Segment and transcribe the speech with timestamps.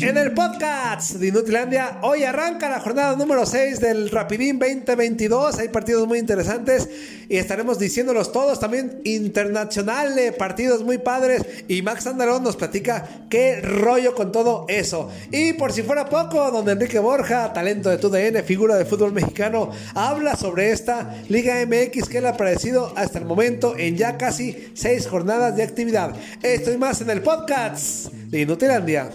[0.00, 5.58] En el podcast de Inutilandia, hoy arranca la jornada número 6 del Rapidín 2022.
[5.58, 6.88] Hay partidos muy interesantes
[7.28, 8.60] y estaremos diciéndolos todos.
[8.60, 11.44] También internacionales, partidos muy padres.
[11.66, 15.10] Y Max Andalón nos platica qué rollo con todo eso.
[15.32, 19.70] Y por si fuera poco, donde Enrique Borja, talento de TUDN, figura de fútbol mexicano,
[19.94, 24.70] habla sobre esta Liga MX que le ha parecido hasta el momento en ya casi
[24.74, 26.14] 6 jornadas de actividad.
[26.42, 29.10] Esto y más en el podcast de Inutilandia.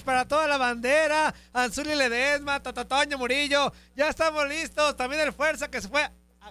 [0.00, 1.34] Para toda la bandera.
[1.52, 3.72] Anzuli Ledesma, Tatatoño Murillo.
[3.94, 4.96] Ya estamos listos.
[4.96, 6.08] También el Fuerza que se fue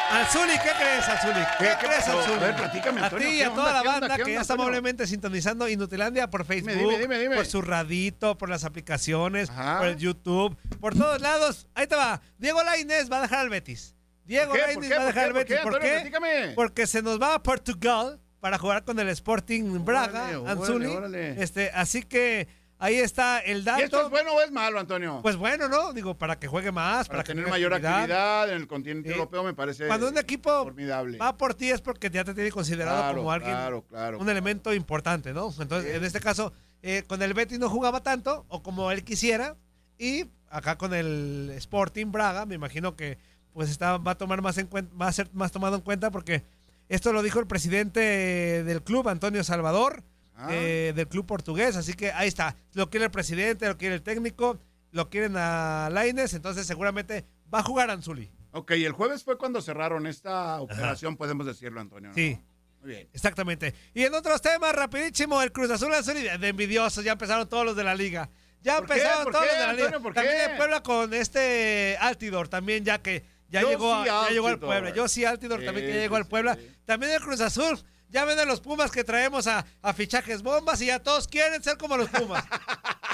[0.10, 1.46] Azuli, ¿qué crees, Azuli?
[1.60, 2.34] ¿Qué, crees, Azuli?
[2.36, 5.06] A ver, platícame, Antonio, A ti y a toda la banda que ya está amablemente
[5.06, 9.98] sintonizando Inutilandia por Facebook, dime, dime, dime, por su radito, por las aplicaciones, por el
[9.98, 11.68] YouTube, por todos lados.
[11.76, 12.22] Ahí te va.
[12.38, 13.96] Diego Lainez va a dejar al Betis.
[14.26, 15.58] Diego Lainez va a dejar al Betis.
[15.58, 16.54] ¿Por qué?
[16.56, 20.90] Porque se nos va a Portugal para jugar con el Sporting Braga, Anzuli.
[21.38, 22.48] Este, así que
[22.80, 23.82] Ahí está el dato.
[23.82, 25.20] ¿Y esto es bueno o es malo, Antonio?
[25.24, 25.94] Pues bueno, ¿no?
[25.94, 28.50] Digo, para que juegue más, para, para tener mayor actividad.
[28.50, 31.18] en el continente europeo me parece Cuando un equipo formidable.
[31.18, 34.20] va por ti es porque ya te tiene considerado como alguien, claro, claro.
[34.20, 35.52] un elemento importante, ¿no?
[35.60, 39.56] Entonces, en este caso, eh, con el Betis no jugaba tanto, o como él quisiera,
[39.98, 43.18] y acá con el Sporting Braga, me imagino que
[43.54, 46.12] pues está, va a tomar más en cuenta, va a ser más tomado en cuenta
[46.12, 46.44] porque
[46.90, 50.04] esto lo dijo el presidente del club, Antonio Salvador,
[50.38, 50.50] Ah.
[50.52, 51.76] Eh, del club portugués.
[51.76, 52.56] Así que ahí está.
[52.74, 54.60] Lo quiere el presidente, lo quiere el técnico,
[54.92, 56.34] lo quieren a Laines.
[56.34, 58.32] Entonces seguramente va a jugar Anzuli.
[58.52, 62.12] Ok, el jueves fue cuando cerraron esta operación, podemos decirlo, Antonio.
[62.14, 62.40] Sí.
[62.82, 63.10] Muy bien.
[63.12, 63.74] Exactamente.
[63.94, 67.76] Y en otros temas, rapidísimo, el Cruz Azul Azul de envidiosos, ya empezaron todos los
[67.76, 68.30] de la liga.
[68.62, 70.14] Ya empezaron todos los de la liga.
[70.14, 74.92] también el Puebla con este Altidor, también ya que ya llegó, ya llegó al Puebla.
[74.94, 76.58] Yo sí, Altidor también que ya llegó al Puebla.
[76.86, 79.66] También el Cruz Azul ya ven a los Pumas que traemos a,
[79.96, 82.44] fichajes bombas y ya todos quieren ser como los Pumas.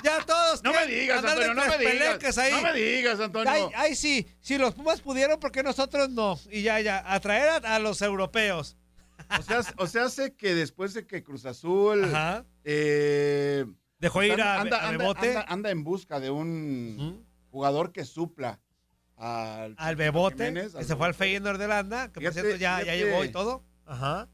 [0.03, 2.37] Ya todos no me digas, Antonio, no me digas.
[2.37, 2.51] Ahí.
[2.51, 3.71] No me digas, Antonio.
[3.75, 6.39] Ahí, sí, si los Pumas pudieron, ¿por qué nosotros no?
[6.51, 8.75] Y ya, ya, atraer a, los europeos.
[9.39, 12.11] O sea, o sea, hace que después de que Cruz Azul
[12.63, 13.65] eh,
[13.99, 15.29] Dejó ir a, anda, a anda- Bebote.
[15.29, 18.59] anda- anda en busca de un jugador que supla
[19.15, 22.55] al, al Bebote, Jiménez, que al se fue al Feyenoord de Holanda, que por cierto
[22.57, 23.63] ya, ya llegó y todo.
[23.85, 24.27] Ajá.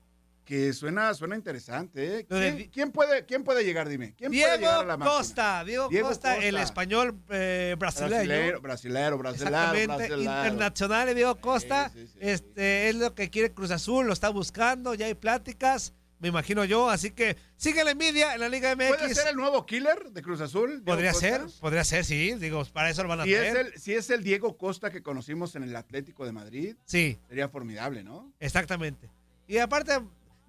[0.49, 2.25] Que suena, suena interesante, ¿eh?
[2.27, 3.87] ¿Quién, quién puede, ¿Quién puede llegar?
[3.87, 4.15] Dime.
[4.17, 4.97] ¿Quién puede llegar a Diego la?
[4.97, 6.63] Costa, Diego, Diego Costa, el Costa.
[6.63, 8.09] español eh, brasileño.
[8.15, 10.21] Brasilero, brasilero, brasilero, Exactamente, brasilero.
[10.47, 11.91] internacional, Diego Costa.
[11.93, 15.13] Sí, sí, sí, este es lo que quiere Cruz Azul, lo está buscando, ya hay
[15.13, 18.87] pláticas, me imagino yo, así que sigue la envidia en la Liga MX.
[18.97, 20.69] ¿Puede ser el nuevo killer de Cruz Azul?
[20.69, 21.27] Diego Podría Costa?
[21.27, 23.67] ser, podría ser, sí, digo, para eso lo van a Si es, traer.
[23.67, 27.49] el, si es el Diego Costa que conocimos en el Atlético de Madrid, Sí, sería
[27.49, 28.33] formidable, ¿no?
[28.39, 29.11] exactamente.
[29.47, 29.93] Y aparte,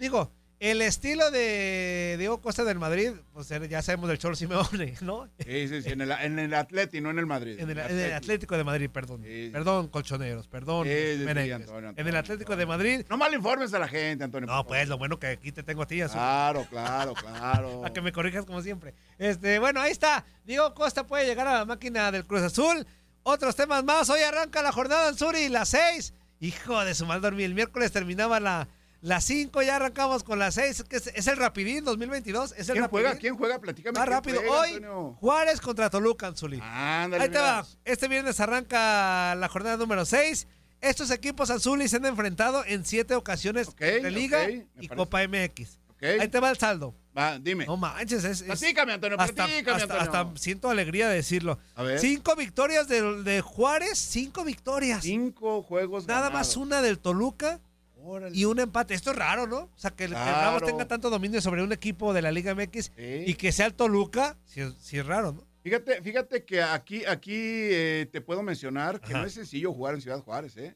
[0.00, 5.26] digo, el estilo de Diego Costa del Madrid, pues ya sabemos del Cholo Simeone, ¿no?
[5.38, 7.58] Sí, sí, sí, en el, en el Atleti, no en el Madrid.
[7.61, 9.23] En el, en el Atlético de Madrid, perdón.
[9.23, 9.50] Sí, sí.
[9.50, 11.23] Perdón, colchoneros, perdón, Sí.
[11.52, 12.56] Antonio, en el Atlético Antonio.
[12.56, 13.06] de Madrid.
[13.08, 14.47] No mal informes a la gente, Antonio.
[14.47, 16.17] No, pues lo bueno que aquí te tengo a ti, Azul.
[16.17, 17.85] Claro, claro, claro.
[17.87, 18.93] A que me corrijas como siempre.
[19.19, 20.26] Este, bueno, ahí está.
[20.44, 22.87] Diego Costa puede llegar a la máquina del Cruz Azul.
[23.23, 24.11] Otros temas más.
[24.11, 26.12] Hoy arranca la jornada en Suri, las 6.
[26.41, 27.46] Hijo de su mal dormir.
[27.46, 28.69] El miércoles terminaba la,
[29.00, 29.62] las 5.
[29.62, 30.85] Ya arrancamos con las 6.
[30.88, 32.52] Que es, es el Rapidín 2022.
[32.56, 33.14] Es el ¿Quién juega?
[33.17, 33.58] ¿Quién juega?
[33.61, 33.99] Platícame.
[33.99, 34.41] Más ¿quién rápido.
[34.41, 35.17] juega, Hoy, Antonio?
[35.20, 36.61] Juárez contra Toluca, Anzuli.
[36.62, 37.67] Ándale, Ahí te va.
[37.85, 40.47] Este viernes arranca la jornada número 6.
[40.81, 44.97] Estos equipos Anzuli se han enfrentado en siete ocasiones Ok, de Liga y parece.
[44.97, 45.79] Copa MX.
[46.03, 46.94] Ahí te va el saldo.
[47.17, 47.67] Va, dime.
[47.67, 50.20] No manches, es, es- Platícame, Antonio, hasta, platícame, hasta- Antonio.
[50.31, 51.58] hasta siento alegría de decirlo.
[51.75, 51.99] A ver.
[51.99, 55.03] Cinco victorias de, de Juárez, cinco victorias.
[55.03, 57.61] Cinco juegos Nada más una del Toluca
[58.02, 58.37] Órale.
[58.37, 58.94] y un empate.
[58.94, 59.58] Esto es raro, ¿no?
[59.58, 60.64] O sea, que, el- Claro.
[60.67, 63.25] tenga tanto dominio sobre un equipo de la Liga MX Sí.
[63.26, 65.44] y que sea el Toluca, sí, es- sí es raro, ¿no?
[65.62, 69.20] Fíjate, fíjate que aquí, aquí eh, te puedo mencionar que Ajá.
[69.20, 70.75] no es sencillo jugar en Ciudad Juárez, ¿eh?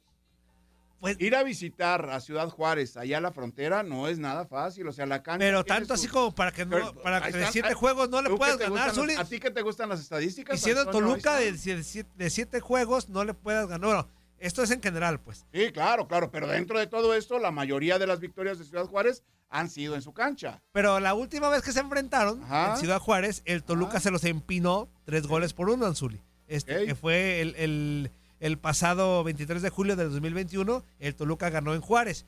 [1.00, 4.86] Pues, Ir a visitar a Ciudad Juárez, allá a la frontera, no es nada fácil.
[4.88, 5.38] O sea, la cancha.
[5.38, 8.22] pero tanto así como para que no, Pero, para que de siete ah, juegos no
[8.22, 9.12] le ¿tú que puedas ganar, Zuli.
[9.14, 10.58] los- ¿A ti que te gustan las estadísticas?
[10.58, 13.86] Y siendo Toluca de, de siete, de siete juegos no le puedas ganar.
[13.86, 14.08] Bueno,
[14.46, 15.44] esto es en general, pues.
[15.52, 16.30] Sí, claro, claro.
[16.30, 19.94] Pero dentro de todo esto, la mayoría de las victorias de Ciudad Juárez han sido
[19.94, 20.60] en su cancha.
[20.72, 22.72] Pero la última vez que se enfrentaron Ajá.
[22.72, 24.00] en Ciudad Juárez, el Toluca Ajá.
[24.00, 26.20] se los empinó tres goles por uno, Anzuli.
[26.48, 28.10] Este, que fue el, el-
[28.40, 32.26] el pasado 23 de julio del 2021, el Toluca ganó en Juárez.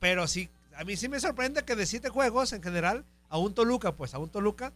[0.00, 3.52] Pero sí, a mí sí me sorprende que de siete juegos en general, a un
[3.52, 4.72] Toluca, pues a un Toluca,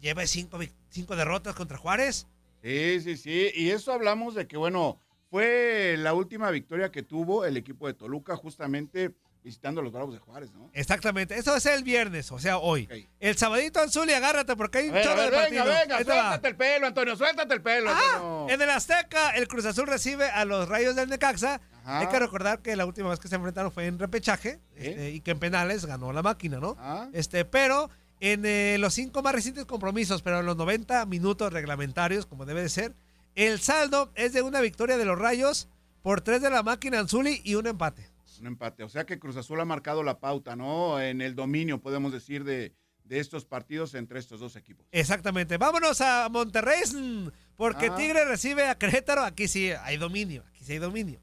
[0.00, 0.58] lleve cinco,
[0.90, 2.26] cinco derrotas contra Juárez.
[2.62, 3.50] Sí, sí, sí.
[3.54, 4.98] Y eso hablamos de que, bueno,
[5.32, 10.12] fue la última victoria que tuvo el equipo de Toluca justamente visitando a los Bravos
[10.12, 10.70] de Juárez, ¿no?
[10.74, 12.86] Exactamente, eso es el viernes, o sea, hoy.
[13.18, 15.64] El sabadito, Anzuli, agárrate porque hay un ver, chorro ver, de venga, partido.
[15.80, 16.04] venga, va.
[16.04, 18.54] suéltate el pelo, Antonio, suéltate el pelo, Ah, Antonio.
[18.54, 21.60] en el Azteca, el Cruz Azul recibe a los Rayos del Necaxa.
[21.82, 22.00] Ajá.
[22.00, 25.20] Hay que recordar que la última vez que se enfrentaron fue en repechaje este, y
[25.22, 26.76] que en penales ganó la máquina, ¿no?
[26.78, 27.08] Ajá.
[27.14, 27.88] Este, pero
[28.20, 32.62] en eh, los cinco más recientes compromisos, pero en los 90 minutos reglamentarios, como debe
[32.62, 32.94] de ser,
[33.34, 35.68] el saldo es de una victoria de los Rayos
[36.02, 38.10] por tres de la máquina Anzuli y un empate.
[38.40, 38.82] Un empate.
[38.82, 41.00] O sea que Cruz Azul ha marcado la pauta, ¿no?
[41.00, 42.74] En el dominio, podemos decir, de,
[43.04, 44.84] de estos partidos entre estos dos equipos.
[44.90, 45.58] Exactamente.
[45.58, 46.82] Vámonos a Monterrey,
[47.56, 47.94] porque Ah.
[47.94, 49.22] Tigre recibe a Querétaro.
[49.22, 51.20] Aquí sí hay dominio, aquí sí hay dominio.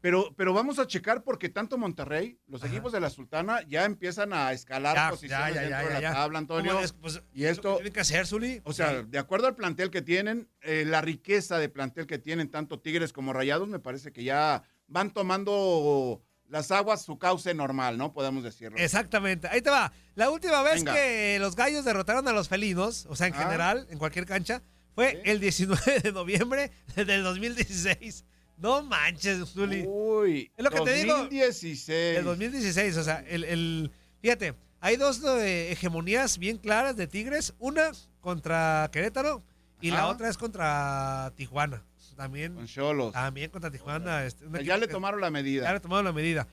[0.00, 2.72] Pero, pero vamos a checar porque tanto Monterrey, los Ajá.
[2.72, 5.94] equipos de la Sultana ya empiezan a escalar Ya, posiciones ya, ya, dentro ya, de
[5.94, 6.12] la ya.
[6.14, 6.78] tabla, Antonio.
[7.00, 8.62] Pues, Y esto- Tienen que hacer, Zuli.
[8.64, 12.50] O sea, de acuerdo al plantel que tienen, eh, la riqueza de plantel que tienen
[12.50, 17.96] tanto Tigres como Rayados, me parece que ya van tomando las aguas su cauce normal,
[17.98, 18.12] ¿no?
[18.12, 18.76] Podemos decirlo.
[18.78, 19.46] Exactamente.
[19.48, 19.92] Ahí te va.
[20.14, 20.94] La última vez Venga.
[20.94, 23.42] que los gallos derrotaron a los felinos, o sea, en Ah.
[23.44, 24.62] general, en cualquier cancha,
[24.94, 25.18] fue Sí.
[25.30, 28.24] el 19 de noviembre del 2016.
[28.60, 29.84] No manches, Zuli.
[29.86, 31.16] Uy, Es lo que te digo.
[31.16, 32.18] 2016.
[32.18, 33.90] El 2016, o sea, el, el-
[34.20, 37.90] fíjate, hay dos eh, hegemonías bien claras de Tigres, una
[38.20, 39.42] contra Querétaro
[39.80, 41.82] y la otra es contra Tijuana.
[42.16, 43.12] También, Con Cholos.
[43.14, 44.24] también contra Tijuana.
[44.26, 45.72] este, ya le tomaron la ya medida.
[45.72, 46.46] le tomaron la medida.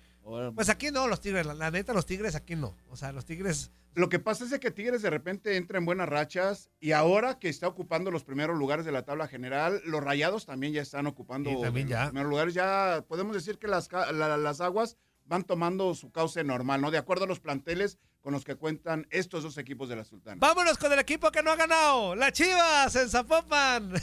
[0.55, 2.73] Pues aquí no, los Tigres, la, la neta, los Tigres aquí no.
[2.89, 6.07] O sea, los Tigres, Lo que pasa es que Tigres de repente entra en buenas
[6.07, 10.45] rachas y ahora que está ocupando los primeros lugares de la tabla general, los Rayados
[10.45, 12.53] también ya están ocupando Sí, también los primeros lugares.
[12.53, 16.91] Ya podemos decir que las, la- las aguas van tomando su cauce normal, ¿no?
[16.91, 20.37] De acuerdo a los planteles con los que cuentan estos dos equipos de la Sultana.
[20.39, 22.13] Vámonos con el equipo que no ha ganado.
[22.13, 23.93] Las Chivas en Zapopan.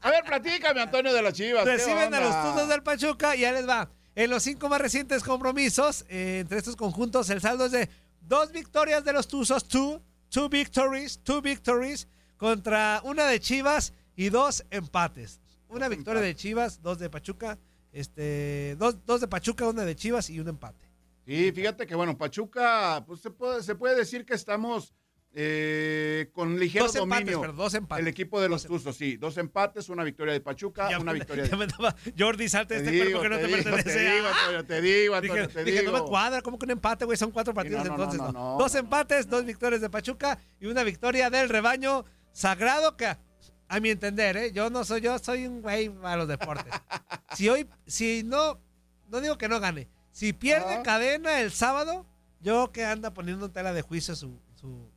[0.00, 1.64] A ver, platícame, Antonio de las Chivas.
[1.64, 3.90] ¿qué Reciben a los Tuzos del Pachuca y ya les va.
[4.14, 7.90] En los cinco más recientes compromisos, eh, entre estos conjuntos, el saldo es de
[8.26, 14.28] dos victorias de los Tuzos, two, two victories, two victories, contra una de Chivas y
[14.28, 15.40] dos empates.
[15.68, 17.58] Una victoria de Chivas, dos de Pachuca,
[17.92, 20.90] este, dos, dos de Pachuca, una de Chivas y un empate.
[21.26, 24.92] Sí, fíjate que bueno, Pachuca, pues se puede, se puede decir que estamos
[25.36, 27.40] eh, con ligero Dos empates, dominio.
[27.40, 28.02] pero dos empates.
[28.02, 29.16] El equipo de los Tuzos, sí.
[29.16, 31.44] Dos empates, una victoria de Pachuca, Ya una me- victoria
[32.04, 32.12] de...
[32.16, 33.98] Jordi, salte de Te este digo, cuerpo que no te, te digo, pertenece.
[33.98, 34.62] te digo, ¡Ah!
[34.66, 36.08] Te digo, Antonio, Dije, te dije, no me digo.
[36.08, 37.18] cuadra, como que un empate, güey?
[37.18, 38.52] Son cuatro partidos no, no, entonces, no, no.
[38.52, 43.80] no, dos empates, dos victorias de Pachuca y una victoria del rebaño sagrado que, a
[43.80, 44.52] mi entender, ¿eh?
[44.52, 46.72] Yo no soy, yo soy un güey a los deportes.
[47.34, 48.60] si hoy, si no,
[49.08, 52.06] no digo que no gane, si pierde cadena el sábado,
[52.40, 54.88] yo que anda poniendo en tela de juicio su, su,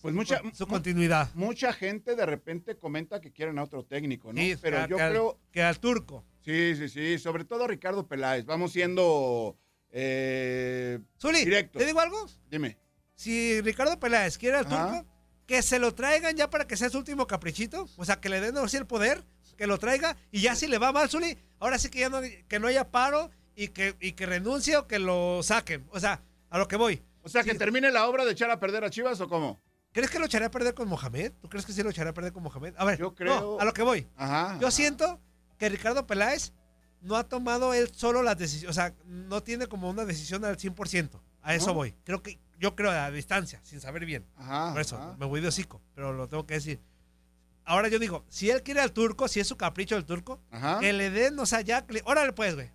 [0.00, 1.28] Pues mucha, su mu- continuidad.
[1.34, 4.40] mucha gente de repente comenta que quieren a otro técnico, ¿no?
[4.40, 6.24] Sí, Pero que- yo que al- creo, que al turco.
[6.44, 8.44] sí, sí, sí, sobre todo Ricardo Peláez.
[8.46, 9.56] Vamos siendo
[9.90, 11.78] eh, Zuli, Directo.
[11.78, 12.26] ¿te digo algo?
[12.50, 12.76] Dime.
[13.14, 14.86] si Ricardo Peláez quiere al Ajá.
[15.00, 15.06] turco,
[15.46, 17.88] que se lo traigan ya para que sea su último caprichito.
[17.96, 19.24] O sea, que le den ahora sí el poder,
[19.56, 20.16] que lo traiga.
[20.30, 22.90] Y ya si le va mal, Zuli, ahora sí que ya no, que no haya
[22.92, 25.84] paro y que, y que renuncie o que lo saquen.
[25.90, 27.02] O sea, a lo que voy.
[27.22, 27.58] O sea, que Sí.
[27.58, 29.58] termine la obra de echar a perder a Chivas o cómo?
[29.98, 31.32] ¿Crees que lo echaré a perder con Mohamed?
[31.42, 32.72] ¿Tú crees que sí lo echaré a perder con Mohamed?
[32.78, 34.06] A ver, Yo creo- no, a lo que voy.
[34.16, 34.56] Ajá.
[34.60, 34.70] Yo ajá.
[34.76, 35.20] siento
[35.58, 36.52] que Ricardo Peláez
[37.00, 40.56] no ha tomado él solo las decisiones, o sea, no tiene como una decisión al
[40.56, 41.20] 100%.
[41.42, 41.74] A eso ¿No?
[41.74, 41.96] voy.
[42.04, 44.24] Creo que, yo creo a distancia, sin saber bien.
[44.36, 44.70] Ajá.
[44.70, 45.16] Por eso, ajá.
[45.18, 46.80] me voy de hocico, pero lo tengo que decir.
[47.64, 50.78] Ahora yo digo, si él quiere al turco, si es su capricho del turco, Ajá.
[50.78, 52.70] que le den, o sea, ya, órale pues, güey.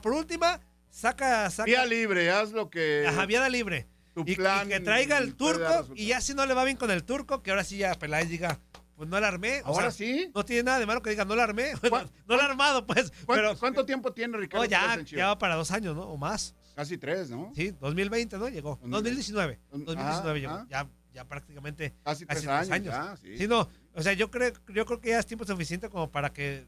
[0.00, 0.58] Por última,
[0.88, 3.04] saca, saca Vía libre, haz lo que.
[3.06, 3.86] a Javiera libre.
[4.16, 7.04] Tu Y, que traiga dar turco, y ya si no le va bien con el
[7.04, 8.58] turco, que ahora sí ya Peláez diga,
[8.94, 9.60] pues no la armé.
[9.64, 10.30] O Ahora sea, sí.
[10.34, 11.72] No tiene nada de malo que diga, no la armé.
[11.90, 13.10] ¿Cuán- no la he armado, pues.
[13.26, 16.04] ¿Cuánto, Pero, cuánto tiempo tiene Ricardo no, ya, ya va para dos años, ¿no?
[16.04, 16.54] O más.
[16.74, 17.52] Casi tres, ¿no?
[17.54, 18.48] Sí, 2020, ¿no?
[18.48, 18.78] Llegó.
[18.82, 19.60] 2019.
[19.70, 20.52] 2019 Ah, llegó.
[20.54, 20.66] ah.
[20.70, 22.94] Ya, ya prácticamente Casi tres Casi tres años.
[22.94, 22.94] años.
[22.94, 23.36] ya, sí.
[23.36, 23.68] Sí, no.
[23.94, 26.66] O sea, yo creo, yo creo que ya es tiempo suficiente como para que.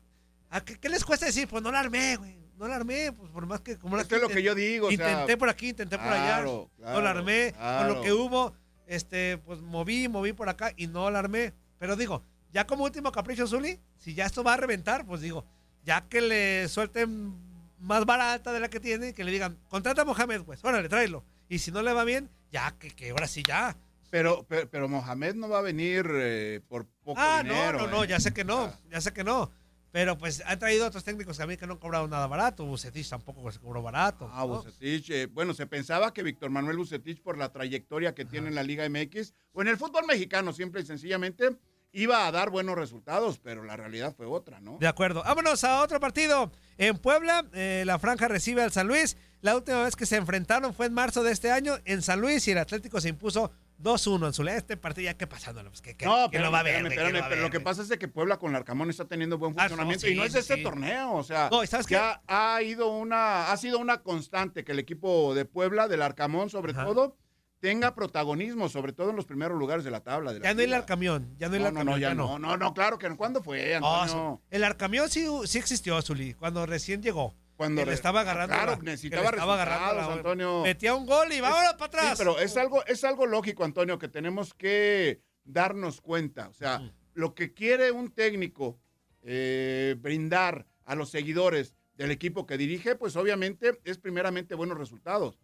[0.51, 1.49] ¿a qué, qué les cuesta decir?
[1.49, 2.37] Pues no la armé, güey.
[2.59, 3.79] No la armé, pues por más que.
[3.79, 4.89] Como la Esto es lo que yo digo.
[4.89, 6.37] o sea, Intenté por aquí, intenté por allá.
[6.43, 7.55] claro, no la claro, armé.
[7.57, 8.53] Con lo que hubo,
[8.87, 11.53] este, pues moví, moví por acá y no la armé.
[11.79, 15.45] Pero digo, ya como último capricho, Zuli, si ya esto va a reventar, pues digo,
[15.85, 17.33] ya que le suelten
[17.79, 21.25] más barata de la que tiene, que le digan, contrata a Mohamed, pues, órale, tráelo.
[21.49, 23.77] Y si no le va bien, ya, que, que ahora sí ya.
[24.11, 27.79] Pero, pero, pero Mohamed no va a venir eh, por poco Ah, dinero.
[27.79, 28.09] no, no, no, ¿eh?
[28.09, 28.79] ya sé que no, Ah.
[28.91, 29.51] ya sé que no.
[29.99, 32.65] Pero pues han traído otros técnicos mí que no han cobrado nada barato.
[32.65, 34.31] Bucetich tampoco se cobró barato.
[34.33, 34.63] Ah, ¿no?
[34.63, 35.11] Bucetich.
[35.11, 38.63] eh, bueno, se pensaba que Víctor Manuel Bucetich, por la trayectoria que tiene en la
[38.63, 41.57] Liga MX, o en el fútbol mexicano, simple y sencillamente,
[41.91, 44.79] iba a dar buenos resultados, pero la realidad fue otra, ¿no?
[44.79, 45.25] De acuerdo.
[45.25, 46.53] Vámonos a otro partido.
[46.77, 49.17] En Puebla, eh, la franja recibe al San Luis.
[49.41, 52.47] La última vez que se enfrentaron fue en marzo de este año en San Luis
[52.47, 55.71] y el Atlético se impuso 2-1 en su Este partido ya que pasándolo.
[55.71, 56.75] Pues, que, que- No, que pero, lo va a ver.
[56.75, 59.07] espérame, espérame, lo va pero lo que pasa es de que Puebla con Larcamón está
[59.07, 60.63] teniendo buen Ah, no, funcionamiento sí, y no es sí, este sí.
[60.63, 64.73] torneo, o sea, No, ¿y sabes ya ha ido una, ha sido una constante que
[64.73, 66.85] el equipo de Puebla, del Arcamón sobre Ajá.
[66.85, 67.17] todo,
[67.61, 70.33] tenga protagonismo, sobre todo en los primeros lugares de la tabla.
[70.33, 70.75] De la Ya no hay el.
[70.75, 71.35] Arcamión.
[71.39, 71.87] Ya no hay el No, no, Arcamión.
[71.87, 73.17] no, ya ya no, no, no, claro que no.
[73.17, 74.43] ¿Cuándo fue, No, Antonio?
[74.51, 77.35] el Arcamión sí, sí existió, Zuli, cuando recién llegó.
[77.59, 78.55] Cuando le estaba agarrando.
[78.55, 80.63] Claro, la- necesitaba estaba agarrando la- Antonio.
[80.63, 82.11] Metía un gol y vámonos para atrás.
[82.11, 86.49] Sí, pero es algo, es algo lógico, Antonio, que tenemos que darnos cuenta.
[86.49, 86.81] O sea,
[87.15, 88.79] lo que quiere un técnico
[89.23, 95.41] eh, brindar a los seguidores del equipo que dirige, pues obviamente es primeramente buenos resultados.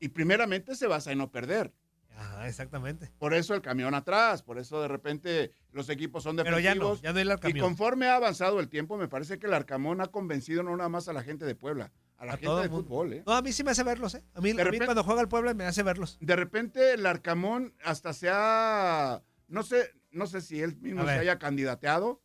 [0.00, 1.74] Y primeramente se basa en no perder.
[2.16, 3.10] Ajá, exactamente.
[3.18, 6.90] Por eso el camión atrás, por eso de repente los equipos son Pero ya no,
[6.94, 7.02] defensivos.
[7.02, 10.00] ya no hay el y conforme ha avanzado el tiempo, me parece que el Arcamón
[10.00, 12.68] ha convencido no nada más a la gente de Puebla, a la A gente de
[12.68, 13.22] fútbol, ¿eh?
[13.26, 14.22] No, a mí sí me hace verlos, ¿eh?
[14.34, 16.18] A mí, De a mí repente- cuando juega el Puebla me hace verlos.
[16.20, 21.10] de repente el Arcamón hasta se ha, no sé, no sé si él mismo se
[21.12, 22.20] haya candidateado,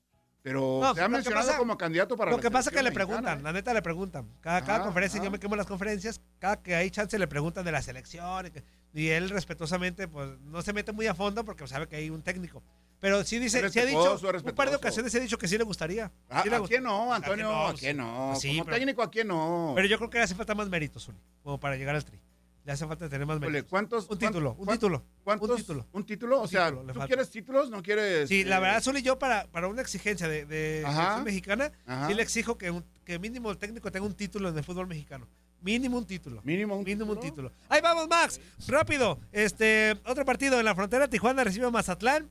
[0.46, 2.70] pero No, se ha lo que mencionado pasa- como candidato para Lo la que pasa
[2.70, 4.30] es que le preguntan, mexicana, la neta le preguntan.
[4.42, 5.26] Cada, cada Ajá, conferencia, ajá.
[5.26, 8.52] yo me quemo las conferencias, cada que hay chance le preguntan de la selección.
[8.94, 12.22] Y, él respetuosamente, pues no se mete muy a fondo porque sabe que hay un
[12.22, 12.62] técnico.
[13.00, 15.58] Pero sí dice, sí ha dicho, un par de ocasiones se ha dicho que sí
[15.58, 16.12] le gustaría.
[16.30, 17.48] ¿Ah, Sí le ¿A quién no, ¿A Antonio?
[17.48, 17.68] quién no?
[17.68, 18.36] ¿A quién no?
[18.40, 19.72] Sí, como pero- técnico, ¿a quién no?
[19.76, 22.20] Pero yo creo que le hace falta más méritos, Zuli, como para llegar al tri.
[22.66, 23.70] Le hace falta tener más méritos.
[23.70, 24.10] ¿cuántos?
[24.10, 25.06] Un título, un título.
[25.24, 25.50] ¿Cuántos?
[25.52, 25.88] Un título.
[25.92, 26.42] ¿Un título?
[26.42, 27.70] O sea, título, ¿tú quieres títulos?
[27.70, 28.28] ¿No quieres?
[28.28, 30.96] Sí, la eh, verdad, Zuli, yo para, para una exigencia de, de Ajá.
[30.96, 32.08] selección mexicana, Ajá.
[32.08, 34.88] sí le exijo que, un- que mínimo el técnico tenga un título en el fútbol
[34.88, 35.28] mexicano.
[35.62, 36.42] Mínimo un título.
[36.44, 37.50] Mínimo un Mínimo un título.
[37.50, 37.66] título.
[37.70, 38.40] Ahí vamos, Max.
[38.68, 39.20] Rápido.
[39.32, 41.08] Este, otro partido en la frontera.
[41.08, 42.30] Tijuana recibe a Mazatlán.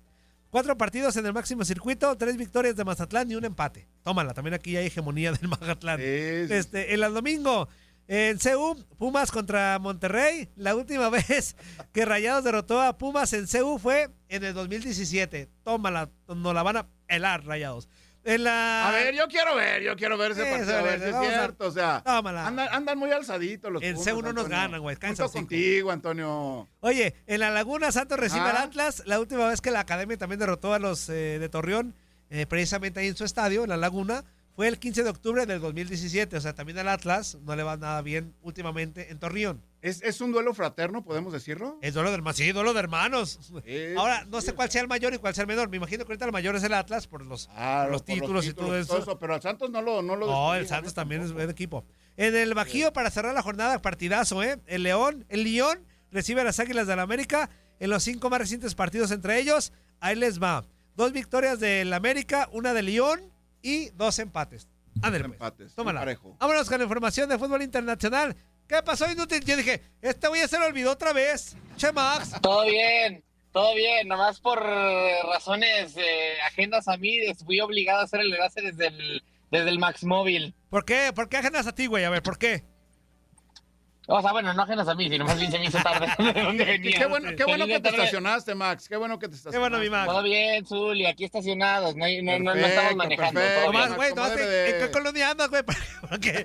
[0.50, 3.88] Cuatro partidos en el máximo circuito, tres victorias de Mazatlán y un empate.
[4.05, 5.99] Tómala, también aquí hay hegemonía del Mazatlán.
[6.00, 7.69] Este, el domingo,
[8.08, 10.49] en CU, Pumas contra Monterrey.
[10.56, 11.56] La última vez
[11.92, 15.49] que Rayados derrotó a Pumas en CU fue en el 2017.
[15.62, 17.88] Tómala, nos la van a helar, Rayados.
[18.26, 18.88] En la...
[18.88, 21.14] A ver, yo quiero ver, yo quiero ver ese Eso, partido, a ver si es
[21.14, 21.66] a- cierto.
[21.66, 22.46] O sea, Tómala.
[22.46, 26.66] andan, andan muy alzaditos los El puntos, C1 nos ganan, güey, Junto contigo, Antonio.
[26.80, 28.50] Oye, en la Laguna Santos recibe Ah.
[28.50, 29.02] al Atlas.
[29.04, 31.94] La última vez que la Academia también derrotó a los eh, de Torreón,
[32.30, 35.61] eh, precisamente ahí en su estadio, en la Laguna, fue el 15 de octubre del
[35.61, 36.37] 2017.
[36.37, 39.61] O sea, también al Atlas no le va nada bien últimamente en Torreón.
[39.82, 41.78] ¿Es, es un duelo fraterno, podemos decirlo?
[41.82, 43.38] Es duelo de hermanos, sí, duelo de hermanos.
[43.64, 45.68] Es- Ahora, no sé cuál sea el mayor y cuál sea el menor.
[45.68, 48.46] Me imagino que ahorita el mayor es el Atlas por los, Claro, los por títulos
[48.46, 49.18] y todo eso.
[49.18, 50.94] Pero al Santos no lo No, lo No, el Santos ¿eh?
[50.94, 51.84] también es buen equipo.
[52.16, 54.58] En el Bajío, para cerrar la jornada, partidazo, ¿eh?
[54.66, 58.75] El León, el León recibe a las Águilas del América en los cinco más recientes
[58.76, 59.73] partidos entre ellos.
[60.00, 60.64] Ahí les va.
[60.96, 63.34] Dos victorias del América, una de León
[63.64, 64.68] y dos empates.
[65.02, 65.33] Ándale, pues.
[65.33, 66.00] Empates, Tómala.
[66.00, 66.37] parejo.
[66.38, 68.37] Vámonos con la información de fútbol internacional.
[68.68, 69.44] ¿Qué pasó, inútil?
[69.44, 71.56] Yo dije, este güey se lo olvidó otra vez.
[71.76, 72.33] Che, Max.
[72.40, 74.06] Todo bien, todo bien.
[74.06, 78.87] Nomás por eh, razones eh, ajenas a mí, fui obligado a hacer el enlace desde
[78.88, 80.54] el, desde el Max Móvil.
[80.71, 81.12] ¿Por qué?
[81.14, 82.04] ¿Por qué ajenas a ti, güey?
[82.04, 82.62] A ver, ¿por qué?
[84.06, 86.06] O sea, bueno, no ajenas a mí, sino más bien se me hizo tarde.
[86.34, 86.99] ¿De dónde Qué, venía?
[86.99, 88.04] qué bueno, qué bueno Venía que te tarde.
[88.04, 88.88] estacionaste, Max.
[88.88, 89.56] Qué bueno que te estacionaste.
[89.56, 90.06] Qué bueno, mi Max.
[90.12, 93.40] Todo bien, Zuli, aquí estacionados, no, hay- no, no- no estamos manejando.
[93.40, 93.73] perfecto.
[93.73, 95.62] Nomás, güey, ¿en qué colonia andas, güey?
[96.11, 96.44] Porque,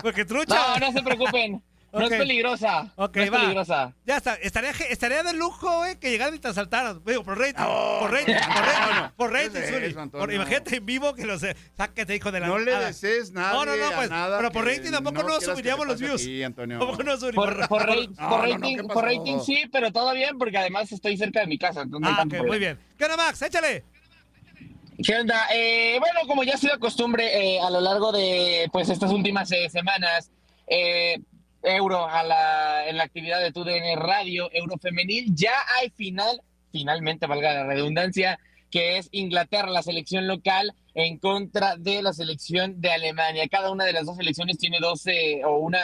[0.00, 0.78] porque trucha.
[0.78, 1.62] No, no se preocupen,
[1.92, 2.92] no es peligrosa.
[2.96, 3.40] Ok, no es va.
[3.40, 3.94] peligrosa.
[4.06, 4.34] Ya está.
[4.36, 7.02] Estaría, estaría de lujo, güey, que llegaran y te asaltaran.
[7.04, 7.54] Digo, por rating.
[8.00, 8.94] por rating, no, por rating.
[9.02, 9.12] no.
[9.16, 9.86] Por ¿Qué rating, es Zuli.
[9.86, 10.26] eso, Antonio?
[10.26, 13.52] Por- imagínate en vivo que los eh, sáquete, hijo de la No le desees nada.
[13.52, 14.10] No, no, no, pues.
[14.10, 16.22] nada pero por rating tampoco no, subiríamos los views.
[16.22, 16.78] aquí, Antonio.
[16.78, 17.66] Tampoco no subir- Por, ra-
[19.02, 21.82] rating, sí, pero todo bien porque además estoy cerca de mi casa.
[21.82, 22.78] entonces Ah, ok, muy bien.
[22.96, 23.42] ¿Qué onda, Max?
[23.42, 23.84] Échale.
[25.04, 25.46] ¿Qué onda?
[25.52, 29.50] Eh, bueno, como ya ha sido costumbre eh, a lo largo de pues estas últimas
[29.50, 30.30] eh, semanas,
[31.62, 36.42] eh, Euro a la, en la actividad de TUDN Radio, Euro Femenil, ya hay final,
[36.70, 38.38] finalmente valga la redundancia,
[38.70, 43.48] que es Inglaterra, la selección local, en contra de la selección de Alemania.
[43.48, 45.80] Cada una de las dos selecciones tiene 12 o una,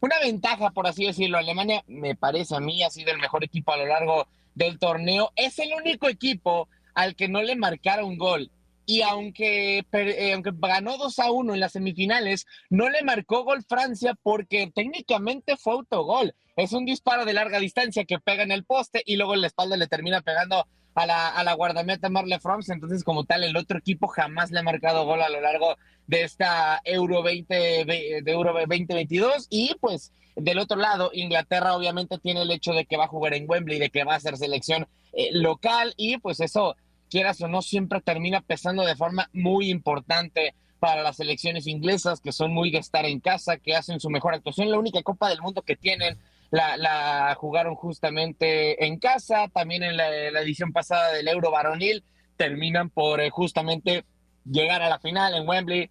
[0.00, 1.38] una ventaja, por así decirlo.
[1.38, 5.32] Alemania, me parece a mí, ha sido el mejor equipo a lo largo del torneo.
[5.36, 8.50] Es el único equipo al que no le marcaron gol.
[8.86, 13.64] Y aunque, eh, aunque ganó 2 a 1 en las semifinales, no le marcó gol
[13.68, 16.34] Francia porque técnicamente fue autogol.
[16.56, 19.48] Es un disparo de larga distancia que pega en el poste y luego en la
[19.48, 22.72] espalda le termina pegando a la, a la guardameta Marle France.
[22.72, 26.22] Entonces, como tal, el otro equipo jamás le ha marcado gol a lo largo de
[26.22, 29.48] esta Euro 20, de Euro 2022.
[29.50, 33.32] Y pues del otro lado, Inglaterra obviamente tiene el hecho de que va a jugar
[33.34, 36.76] en Wembley, de que va a ser selección eh, local y pues eso,
[37.10, 42.32] quieras o no, siempre termina pesando de forma muy importante para las selecciones inglesas que
[42.32, 44.70] son muy de estar en casa, que hacen su mejor actuación.
[44.70, 46.18] La única Copa del Mundo que tienen
[46.50, 52.04] la, la jugaron justamente en casa, también en la, la edición pasada del Euro varonil,
[52.36, 54.04] terminan por eh, justamente
[54.44, 55.90] llegar a la final en Wembley.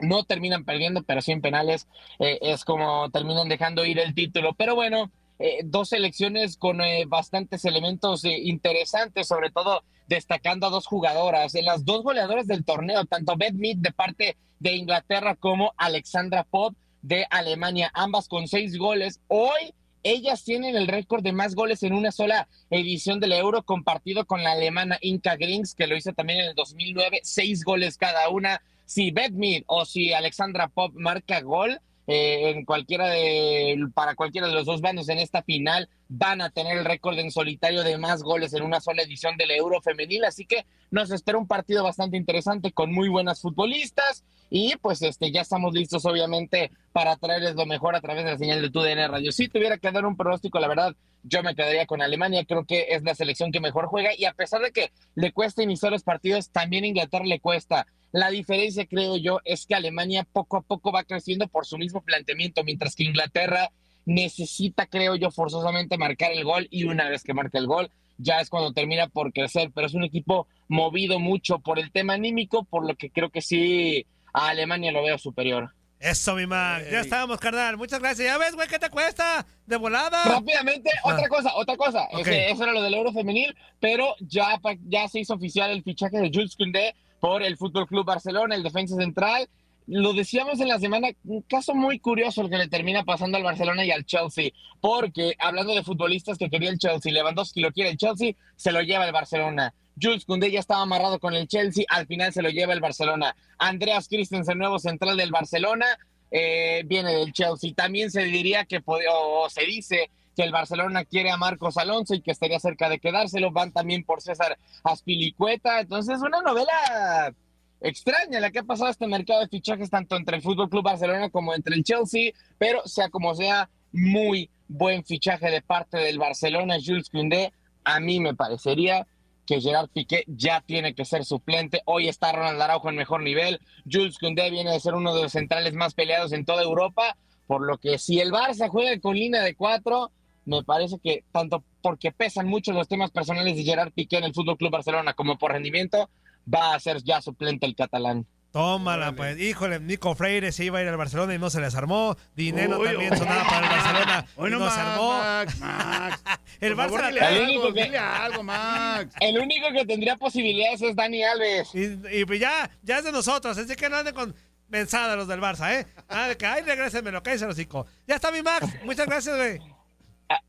[0.00, 4.54] No terminan perdiendo, pero sí en penales eh, es como terminan dejando ir el título.
[4.54, 10.70] Pero bueno, eh, dos selecciones con eh, bastantes elementos eh, interesantes, sobre todo destacando a
[10.70, 15.36] dos jugadoras, en las dos goleadoras del torneo, tanto Beth Mead de parte de Inglaterra
[15.36, 19.20] como Alexandra Pop de Alemania, ambas con seis goles.
[19.28, 24.24] Hoy ellas tienen el récord de más goles en una sola edición del Euro, compartido
[24.24, 28.28] con la alemana Inka Grings, que lo hizo también en el 2009, seis goles cada
[28.30, 28.62] una.
[28.86, 31.78] Si Beth Mead o si Alexandra Pop marca gol,
[32.10, 36.48] eh, en cualquiera de para cualquiera de los dos bandos en esta final van a
[36.48, 40.24] tener el récord en solitario de más goles en una sola edición del Euro femenil,
[40.24, 45.30] así que nos espera un partido bastante interesante con muy buenas futbolistas y pues este
[45.30, 49.10] ya estamos listos obviamente para traerles lo mejor a través de la señal de TUDN
[49.10, 49.30] Radio.
[49.30, 52.86] Si tuviera que dar un pronóstico, la verdad, yo me quedaría con Alemania, creo que
[52.88, 56.04] es la selección que mejor juega y a pesar de que le cuesta iniciar los
[56.04, 57.86] partidos, también Inglaterra le cuesta.
[58.12, 62.00] La diferencia, creo yo, es que Alemania poco a poco va creciendo por su mismo
[62.02, 63.70] planteamiento, mientras que Inglaterra
[64.06, 68.40] necesita, creo yo, forzosamente marcar el gol y una vez que marca el gol, ya
[68.40, 72.64] es cuando termina por crecer, pero es un equipo movido mucho por el tema anímico,
[72.64, 75.70] por lo que creo que sí a Alemania lo veo superior.
[76.00, 76.82] Eso, mi man.
[76.90, 77.76] Ya estábamos, carnal.
[77.76, 78.24] Muchas gracias.
[78.24, 79.44] Ya ves, güey, ¿qué te cuesta?
[79.66, 80.24] De volada.
[80.24, 81.12] Rápidamente, Ah.
[81.14, 82.04] otra cosa, otra cosa.
[82.18, 86.18] Ese- eso era lo del Euro femenil, pero ya, ya se hizo oficial el fichaje
[86.18, 89.48] de Jules Koundé por el Fútbol Club Barcelona, el defensa central.
[89.86, 93.42] Lo decíamos en la semana, un caso muy curioso el que le termina pasando al
[93.42, 94.50] Barcelona y al Chelsea,
[94.80, 98.82] porque hablando de futbolistas que quería el Chelsea, Lewandowski lo quiere el Chelsea, se lo
[98.82, 99.72] lleva el Barcelona.
[100.00, 103.34] Jules Koundé ya estaba amarrado con el Chelsea, al final se lo lleva el Barcelona.
[103.58, 105.86] Andreas Christensen, nuevo central del Barcelona,
[106.30, 107.72] eh, viene del Chelsea.
[107.74, 112.20] También se diría que, o se dice que el Barcelona quiere a Marcos Alonso y
[112.20, 113.50] que estaría cerca de quedárselo.
[113.50, 115.80] Van también por César Aspilicueta.
[115.80, 117.34] Entonces, una novela
[117.80, 121.28] extraña la que ha pasado este mercado de fichajes tanto entre el Fútbol Club Barcelona
[121.30, 126.76] como entre el Chelsea, pero sea como sea, muy buen fichaje de parte del Barcelona,
[126.80, 127.52] Jules Koundé.
[127.82, 129.08] A mí me parecería
[129.44, 131.82] que Gerard Piqué ya tiene que ser suplente.
[131.84, 133.58] Hoy está Ronald Araujo en mejor nivel.
[133.90, 137.16] Jules Koundé viene de ser uno de los centrales más peleados en toda Europa,
[137.48, 140.12] por lo que si el Barça juega con línea de cuatro,
[140.48, 144.34] me parece que tanto porque pesan mucho los temas personales de Gerard Piqué en el
[144.34, 146.08] Fútbol Club Barcelona como por rendimiento,
[146.52, 148.26] va a ser ya suplente el catalán.
[148.50, 149.38] Tómala, pues.
[149.38, 152.16] Híjole, Nico Freire se iba a ir al Barcelona y no se les armó.
[152.34, 155.18] Dinero también sonaba para el Barcelona Hoy y no no se armó.
[155.18, 156.22] Max, Max.
[156.58, 159.14] El Barça dile El algo, único que- dile algo, Max.
[159.20, 161.74] El único que tendría posibilidades es Dani Alves.
[161.74, 164.34] Y, y pues ya, ya es de nosotros, así que no anden con
[164.68, 165.86] mensadas los del Barça, ¿eh?
[166.08, 167.86] Nada de que, ay, regrésenmelo, cállese los hocico.
[168.06, 169.58] Ya está mi Max, muchas gracias, güey.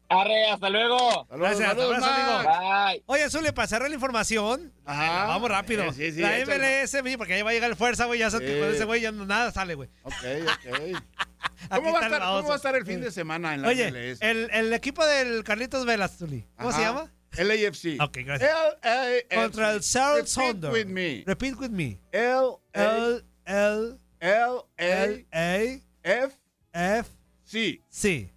[0.10, 0.98] Arre, hasta luego.
[1.30, 2.24] Saludos, Gracias, saludos, abrazo,
[2.64, 2.92] Max.
[2.94, 3.04] Bye.
[3.06, 5.26] Oye, Zule, para cerrar la información, Ajá.
[5.28, 5.84] vamos rápido.
[5.84, 6.82] Eh, sí, sí, la échale.
[6.84, 8.38] MLS, mi, porque ahí va a llegar el fuerza, güey, ya Sí.
[8.38, 9.90] con ese güey ya no- nada sale, güey.
[10.04, 11.04] Ok, ok.
[11.70, 13.92] ¿Cómo va, a estar, ¿Cómo va a estar el fin de semana en la Oye,
[13.92, 14.22] MLS?
[14.22, 16.88] el, el equipo del Carlitos Velas, Zuli, ¿cómo se Ajá.
[16.88, 17.12] llama?
[17.38, 17.98] El AFC.
[18.02, 18.50] Ok, gracias.
[18.82, 19.36] LAFC.
[19.36, 21.24] Contra el Seattle Repeat with me.
[21.28, 22.02] Repeat with me.
[22.12, 26.34] L L, L, L L, A A, F
[26.74, 27.10] F,
[27.44, 27.82] C.
[27.88, 28.32] Sí.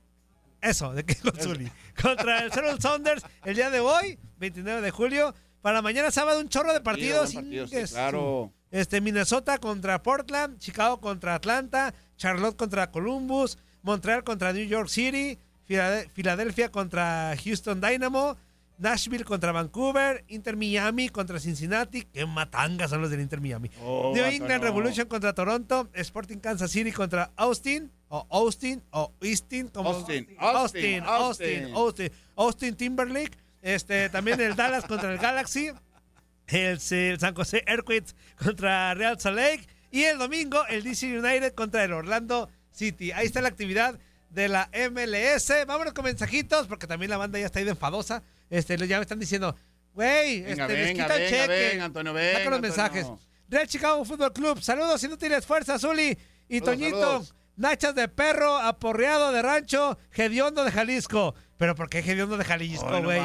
[0.62, 1.70] Eso, de Kilo Zuli.
[2.01, 5.35] Contra el Seattle Sounders el día de hoy, 29 de julio.
[5.61, 7.33] Para mañana sábado un chorro de partidos.
[7.35, 8.53] buen partido, sí, claro.
[8.70, 15.38] Este, Minnesota contra Portland, Chicago contra Atlanta, Charlotte contra Columbus, Montreal contra New York City,
[15.68, 18.37] Filade- Filadelfia contra Houston Dynamo,
[18.79, 23.70] Nashville contra Vancouver, Inter Miami contra Cincinnati, qué matangas son los del Inter Miami.
[23.83, 24.68] Oh, New England no.
[24.68, 31.03] Revolution contra Toronto, Sporting Kansas City contra Austin, o Austin, o Austin, como Austin, Austin,
[31.03, 35.70] Austin, Austin, Austin, Austin Timberlake, este, también el Dallas contra el Galaxy,
[36.48, 41.85] el, San José Earthquakes contra Real Salt Lake y el domingo el DC United contra
[41.85, 43.12] el Orlando City.
[43.12, 43.98] Ahí está la actividad
[44.29, 45.51] de la MLS.
[45.66, 48.22] Vámonos con mensajitos porque también la banda ya está ahí de enfadosa.
[48.51, 49.57] Este, ya me están diciendo,
[49.94, 51.68] güey, Venga, este, les venga, quita el cheque.
[51.70, 53.07] venga, Antonio, venga, Saca los mensajes.
[53.48, 57.41] Real Chicago Fútbol Club, saludos inútiles, fuerza, Zuli y Saludos, Toñito.
[57.62, 61.37] Nachas de perro, aporreado de rancho, hediondo de Jalisco.
[61.59, 63.20] Pero ¿por qué hediondo de Jalisco, güey?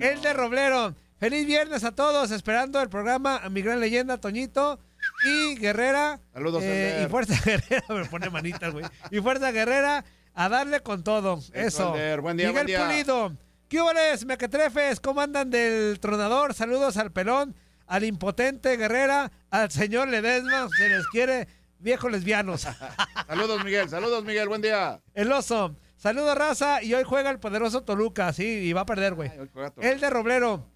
[0.00, 0.94] El de Roblero.
[1.18, 4.80] Feliz viernes a todos, esperando el programa a mi gran leyenda, Toñito
[5.26, 6.20] y Guerrera.
[6.32, 7.04] Saludos, eh.
[7.04, 8.86] Y Fuerza Guerrera, me pone manitas, güey.
[9.10, 11.38] Y Fuerza Guerrera, a darle con todo.
[11.52, 11.90] Eso.
[12.22, 12.86] Buen día, Miguel buen día.
[12.86, 13.36] Pulido.
[13.68, 15.00] ¿Qué huboles, mequetrefes?
[15.00, 16.54] ¿Cómo andan del tronador?
[16.54, 17.54] Saludos al pelón,
[17.86, 20.66] al impotente Guerrera, al señor Ledesma.
[20.78, 21.46] Se les quiere,
[21.80, 22.66] viejos lesbianos.
[23.26, 23.88] Saludos, Miguel.
[23.88, 24.48] Saludos, Miguel.
[24.48, 25.00] Buen día.
[25.14, 25.74] El oso.
[25.96, 26.82] Saludos, raza.
[26.82, 29.30] Y hoy juega el poderoso Toluca, sí, y va a perder, güey.
[29.80, 30.66] El de Roblero.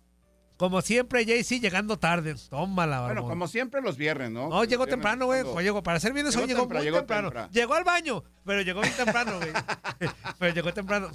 [0.56, 2.36] Como siempre, JC llegando tarde.
[2.48, 3.30] Tómala, Bueno, barbón.
[3.30, 4.48] como siempre los viernes, ¿no?
[4.48, 5.42] No, llegó temprano, güey.
[5.64, 7.28] Llegó, para ser viernes Llegó hoy llegó muy llegó temprano.
[7.28, 7.48] temprano.
[7.52, 9.50] Llegó al baño, pero llegó bien temprano, güey.
[10.38, 11.10] pero llegó temprano.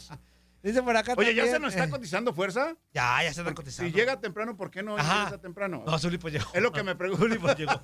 [0.62, 2.76] Dice por acá Oye, ¿ya también, se nos está eh, cotizando fuerza?
[2.94, 3.90] Ya, ya se están cotizando.
[3.92, 5.20] Si llega temprano, ¿por qué no Ajá.
[5.26, 5.84] regresa temprano?
[5.86, 6.50] No, Zuli pues llegó.
[6.54, 7.24] Es lo que me pregunto.
[7.24, 7.82] Zuli pues llegó.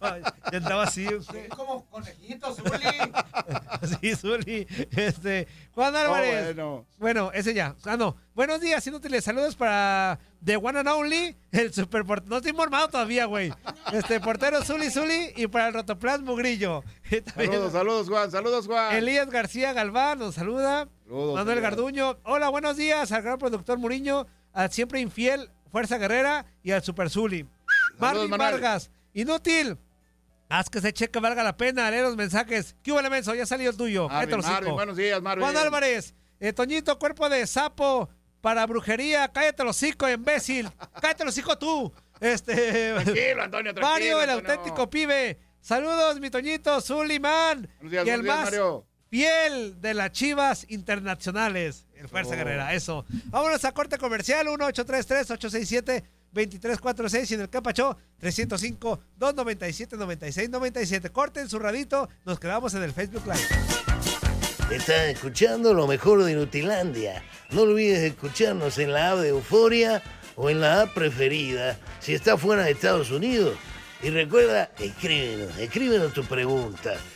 [0.52, 1.08] Ya andaba así.
[1.56, 3.14] como conejitos, Zuli.
[4.02, 4.68] Sí, Zuli.
[4.92, 6.46] Este, Juan Álvarez.
[6.46, 6.86] bueno.
[6.98, 7.76] Bueno, ese ya.
[7.86, 8.18] Ah, no.
[8.34, 9.24] Buenos días, inútiles.
[9.24, 13.54] Saludos para The One and Only, el super No estoy mormado todavía, güey.
[13.94, 16.84] Este, portero Zuli Zuli y para el Rotoplas Mugrillo.
[17.10, 18.32] También Saludos, saludos, Juan.
[18.32, 18.96] Saludos, Juan.
[18.96, 20.90] Elías García Galván nos saluda.
[21.06, 21.62] Saludos, Manuel.
[21.62, 22.18] Garduño.
[22.24, 27.10] Hola, buenos días al gran productor Muriño, al siempre infiel Fuerza Guerrera y al Super
[27.12, 27.48] Zuli.
[28.00, 28.30] Marvin.
[28.32, 28.90] Vargas.
[29.14, 29.78] Inútil.
[30.50, 31.90] Haz que se cheque valga la pena.
[31.92, 32.76] Lee los mensajes.
[32.82, 33.36] ¿Qué hubo, menso?
[33.36, 34.08] Ya salió el tuyo.
[34.08, 35.44] Marvin, Cállate los Marvin, buenos días, Marvin.
[35.44, 38.10] Juan Álvarez, eh, Toñito, cuerpo de sapo
[38.42, 40.70] para brujería, cállate los hocico, imbécil,
[41.02, 41.92] cállate los hocico tú.
[42.20, 43.88] Este, Tranquilo, Antonio, tranquilo.
[43.88, 45.40] Mario, el auténtico pibe.
[45.62, 47.68] Saludos, mi Toñito, Zuliman.
[47.80, 48.86] Buenos días, y el buenos días, más Mario.
[49.16, 51.86] Fiel de las chivas internacionales.
[51.96, 52.38] El Fuerza Eso.
[52.38, 53.06] Guerrera, eso.
[53.28, 61.12] Vámonos a corte comercial, 1-833-867-2346 y en el Capacho, 305-297-9697.
[61.14, 63.40] Corten su radito, nos quedamos en el Facebook Live.
[64.70, 67.24] Estás escuchando lo mejor de Nutilandia.
[67.52, 70.04] No olvides escucharnos en la app de Euforia
[70.36, 73.56] o en la app preferida si estás fuera de Estados Unidos.
[74.04, 76.96] Y recuerda, escríbenos, escríbenos tu pregunta,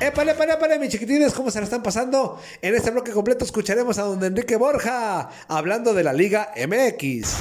[0.00, 2.40] Épale, épale, épale, mis chiquitines, ¿cómo se la están pasando?
[2.62, 7.34] En este bloque completo escucharemos a don Enrique Borja hablando de la Liga MX.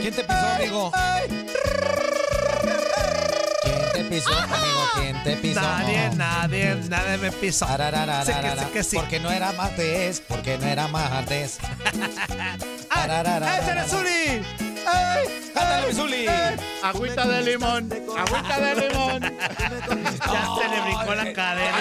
[0.00, 0.92] ¿Quién te pisó, amigo?
[3.62, 4.80] ¿Quién te pisó, amigo?
[4.94, 5.60] ¿Quién te pisó?
[5.60, 7.66] Nadie, nadie, nadie me pisó.
[7.66, 8.96] Sí que sí que sí.
[8.96, 11.58] Porque no era martes, porque no era martes.
[12.90, 13.58] Ararararara.
[13.58, 14.75] ¡Ese eres Zuli!
[14.86, 16.26] ¡Cántale, mi Zuli!
[16.82, 19.20] Agüita de limón, agüita de limón.
[19.20, 21.74] Ya se le brincó la cadera.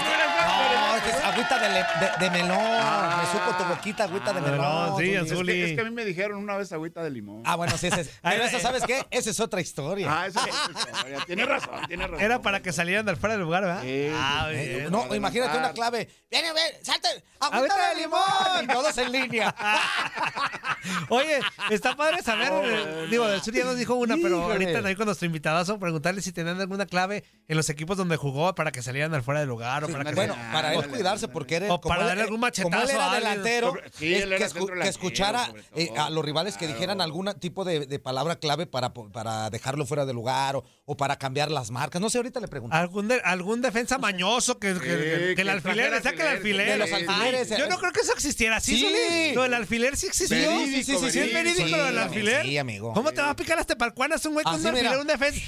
[1.45, 3.17] Agüita de, le- de- de melón.
[3.17, 4.57] Me supo tu boquita, agüita de melón.
[4.59, 5.15] melón, sí, Zuli.
[5.17, 5.53] Es Zuli.
[5.53, 7.43] que, es que a mí me dijeron una vez agüita de limón.
[7.45, 8.09] Ah, bueno, sí, ese es.
[8.23, 9.05] Pero eso, ¿sabes qué?
[9.11, 10.07] Esa es otra historia.
[10.09, 12.23] Ah, eso es Tienes razón, tienes razón.
[12.23, 13.81] Era para que salieran del fuera del lugar, ¿verdad?
[13.83, 14.65] Sí, Ah, sí, sí.
[14.69, 14.79] bien.
[14.85, 16.09] Eh, No, imagínate una clave.
[16.31, 17.07] Ven a ver, salte.
[17.39, 18.67] Agüita Agüita de de limón.
[18.71, 19.55] Todos en línea.
[21.09, 21.39] Oye,
[21.71, 24.53] está padre saber, eh, digo, el Zuli ya nos dijo una, pero Híjole.
[24.65, 28.53] ahorita ahí con nuestro invitadazo, preguntarle si tenían alguna clave en los equipos donde jugó
[28.53, 31.27] para que salieran del fuera del lugar o para que Bueno, se- para él cuidarse.
[31.35, 34.37] Porque era O para él- darle algún Como él machetazo era delantero, sí, él era
[34.37, 38.37] que, escu- que escuchara eh, a los rivales que dijeran algún tipo de, de palabra
[38.37, 42.01] clave para, para dejarlo fuera de lugar o, o para cambiar las marcas.
[42.01, 42.75] No sé, ahorita le pregunto.
[42.75, 46.27] algún de- algún defensa mañoso que, que- que- que que el alfiler, trajera saque el
[46.37, 48.59] alfiler, de los alfileres, Ay, yo no creo que eso existiera.
[48.59, 49.31] ¿Sí, Sí.
[49.35, 50.37] Lo del alfiler sí existió.
[50.37, 52.45] Verídico, sí, sí, es verídico lo del Sí, alfiler.
[52.45, 52.93] sí, amigo.
[52.93, 55.41] ¿Cómo te va a picar hasta palcuanas un güey con un alfiler, un defensa?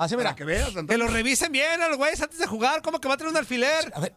[0.00, 0.34] Así, Para mira.
[0.34, 2.80] que veas, Que lo revisen bien a los güeyes antes de jugar.
[2.80, 3.92] ¿Cómo que va a tener un alfiler?
[3.94, 4.14] A ver,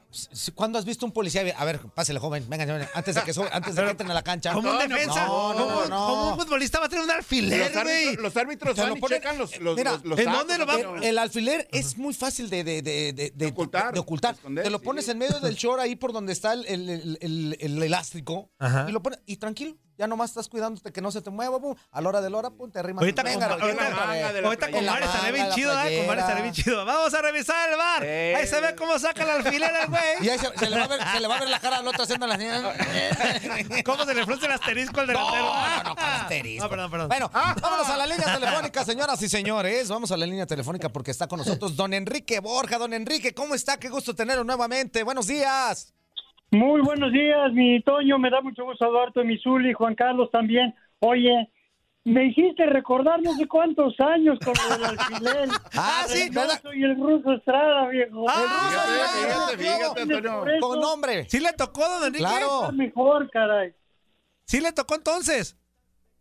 [0.56, 1.42] ¿cuándo has visto un policía?
[1.58, 2.46] A ver, pásele, joven.
[2.48, 4.54] Venga, venga, antes de que, sube- antes de que entren a la cancha.
[4.54, 5.26] ¿Cómo un defensa?
[5.26, 6.08] no, no, ¿Cómo, no.
[6.08, 8.06] cómo un futbolista va a tener un alfiler, Los güey?
[8.06, 10.58] árbitros, los árbitros van lo y ponen- checan los, los, Mira, los, los ¿en dónde
[10.58, 10.98] lo va- Antonio.
[10.98, 14.36] El, el alfiler es muy fácil de, de, de, de, de- ocultar, de ocultar.
[14.36, 14.86] esconder, Te lo sí.
[14.86, 18.50] pones en medio del short ahí por donde está el, el- el- el- el elástico
[18.58, 18.86] Ajá.
[18.88, 19.76] y lo pones y tranquilo.
[20.04, 22.38] Ya nomás estás cuidándote que no se te mueva, pum, a la hora de la
[22.38, 23.02] hora, pum, te arrimas.
[23.04, 25.76] Ahorita Venga, con- venga, ahorita- Ahorita con Mario estaré bien chido, ¿eh?
[25.76, 26.20] Con playera.
[26.20, 26.86] estaré bien chido.
[26.86, 28.04] Vamos a revisar el bar.
[28.04, 28.36] Eh.
[28.36, 30.30] Ahí se ve cómo saca el alfiler al Y güey.
[30.30, 31.88] ahí se, se le va a ver, se le va a ver la cara al
[31.88, 32.38] otro haciendo la
[33.86, 35.46] Cómo se le frunce el asterisco al delantero.
[35.46, 36.64] No, no, no, con asterisco.
[36.66, 37.08] No, perdón, perdón.
[37.08, 39.88] Bueno, vámonos a la línea telefónica, señoras y señores.
[39.88, 42.78] Vamos a la línea telefónica porque está con nosotros don Enrique Borja.
[42.78, 43.78] Don Enrique, ¿cómo está?
[43.78, 45.02] Qué gusto tenerlo nuevamente.
[45.04, 45.94] Buenos días.
[46.54, 48.20] Muy buenos días, mi Toño.
[48.20, 50.76] Me da mucho gusto saludarte, mi Zuli, Juan Carlos también.
[51.00, 51.50] Oye,
[52.04, 55.50] me hiciste recordar no sé cuántos años con del alfiler.
[55.76, 56.30] Ah, sí,
[56.62, 58.26] soy el ruso Estrada, viejo.
[58.30, 60.60] Ah, Fíjate, fíjate, fíjate, Antonio.
[60.62, 61.28] Con nombre.
[61.28, 62.20] ¿Sí le tocó, don Enrique?
[62.24, 62.62] Claro.
[62.62, 63.74] está mejor, caray.
[64.46, 65.58] ¿Sí le tocó entonces?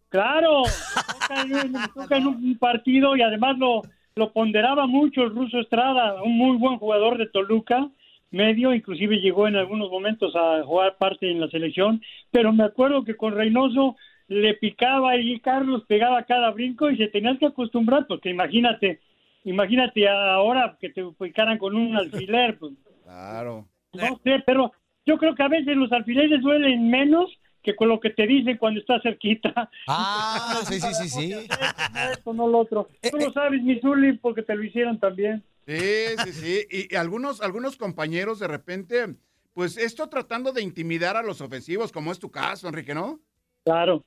[0.08, 3.82] Claro, me toca en- me toca en un partido y además lo,
[4.14, 7.88] lo ponderaba mucho el ruso Estrada, un muy buen jugador de Toluca,
[8.32, 13.04] medio, inclusive llegó en algunos momentos a jugar parte en la selección, pero me acuerdo
[13.04, 13.96] que con Reynoso
[14.28, 19.00] le picaba y Carlos pegaba cada brinco y se tenías que acostumbrar, porque imagínate,
[19.44, 22.72] imagínate ahora que te picaran con un alfiler, pues
[23.04, 23.66] Claro.
[23.92, 24.72] no sé, pero
[25.04, 27.30] yo creo que a veces los alfileres duelen menos
[27.62, 29.70] que con lo que te dicen cuando estás cerquita.
[29.86, 31.28] Ah, sí, sí, sí, sí.
[31.30, 32.88] No esto, no lo otro.
[33.10, 35.42] Tú lo sabes, mi Zuli, porque te lo hicieron también.
[35.66, 36.66] Sí, sí, sí.
[36.70, 39.16] Y, y algunos, algunos compañeros de repente,
[39.54, 43.20] pues esto tratando de intimidar a los ofensivos, como es tu caso, Enrique, ¿no?
[43.64, 44.04] Claro.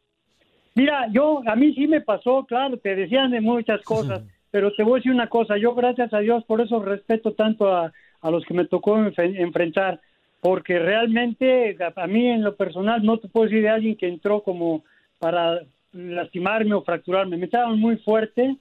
[0.76, 4.84] Mira, yo, a mí sí me pasó, claro, te decían de muchas cosas, pero te
[4.84, 8.32] voy a decir una cosa, yo gracias a Dios, por eso respeto tanto a, a
[8.32, 10.02] los que me tocó enfe- enfrentar,
[10.42, 14.08] porque realmente a, a mí en lo personal no te puedo decir de alguien que
[14.08, 14.84] entró como
[15.20, 15.62] para
[15.94, 18.58] lastimarme o fracturarme, me estaban muy fuerte,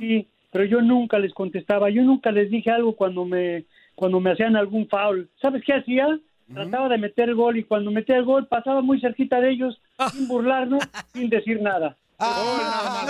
[0.00, 3.64] sí, pero yo nunca les contestaba, yo nunca les dije algo cuando me
[3.96, 5.28] cuando me hacían algún foul.
[5.42, 6.06] ¿Sabes qué hacía?
[6.52, 9.82] Trataba de meter el gol y cuando metía el gol pasaba muy cerquita de ellos
[10.12, 10.78] sin burlarme,
[11.12, 11.96] sin decir nada.
[12.20, 13.04] Ah,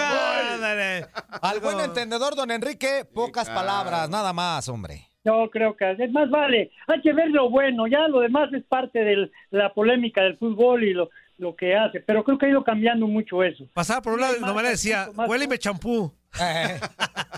[1.43, 5.09] al buen entendedor, don Enrique, pocas palabras, nada más, hombre.
[5.23, 8.65] Yo creo que es más vale, hay que ver lo bueno, ya lo demás es
[8.65, 12.51] parte de la polémica del fútbol y lo, lo que hace, pero creo que ha
[12.51, 13.67] ido cambiando mucho eso.
[13.75, 16.11] Pasaba por un lado nomás le decía, huéleme champú.
[16.41, 16.81] Eh.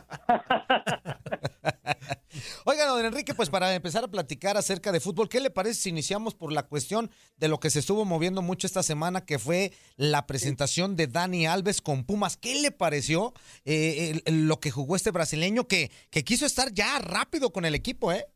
[2.65, 5.91] Oiga, don Enrique, pues para empezar a platicar acerca de fútbol, ¿qué le parece si
[5.91, 9.71] iniciamos por la cuestión de lo que se estuvo moviendo mucho esta semana, que fue
[9.97, 12.37] la presentación de Dani Alves con Pumas?
[12.37, 13.33] ¿Qué le pareció
[13.65, 17.65] eh, el- el- lo que jugó este brasileño que, que quiso estar ya rápido con
[17.65, 18.27] el equipo, eh?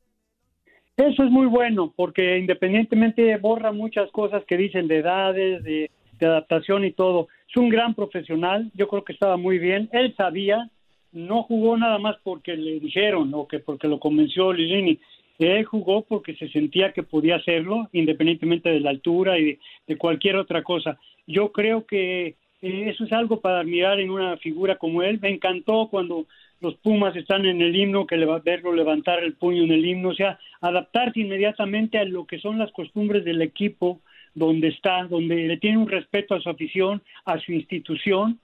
[0.96, 6.26] Eso es muy bueno, porque independientemente borra muchas cosas que dicen de edades, de, de
[6.26, 7.29] adaptación y todo.
[7.48, 9.88] Es un gran profesional, yo creo que estaba muy bien.
[9.92, 10.70] Él sabía,
[11.12, 14.99] no jugó nada más porque le dijeron o que porque lo convenció Lilini.
[15.38, 20.37] Él jugó porque se sentía que podía hacerlo, independientemente de la altura y de, cualquier
[20.37, 20.99] otra cosa.
[21.27, 25.18] Yo creo que eso es algo para admirar en una figura como él.
[25.20, 26.27] Me encantó cuando
[26.61, 29.73] los Pumas están en el himno, que le va a verlo levantar el puño en
[29.73, 34.01] el himno, o sea, adaptarse inmediatamente a lo que son las costumbres del equipo
[34.35, 38.38] donde está, donde le tiene un respeto a su afición, a su institución,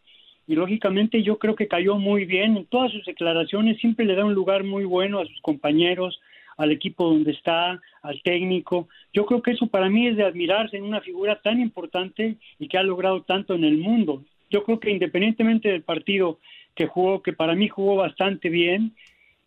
[0.46, 4.24] y lógicamente yo creo que cayó muy bien en todas sus declaraciones, siempre le da
[4.24, 6.20] un lugar muy bueno a sus compañeros,
[6.56, 8.88] al equipo donde está, al técnico.
[9.12, 12.68] Yo creo que eso para mí es de admirarse en una figura tan importante y
[12.68, 14.24] que ha logrado tanto en el mundo.
[14.50, 16.38] Yo creo que independientemente del partido
[16.74, 18.94] que jugó, que para mí jugó bastante bien,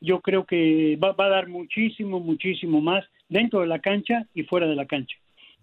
[0.02, 4.44] yo creo que va, va a dar muchísimo, muchísimo más dentro de la cancha y
[4.44, 5.16] fuera de la cancha.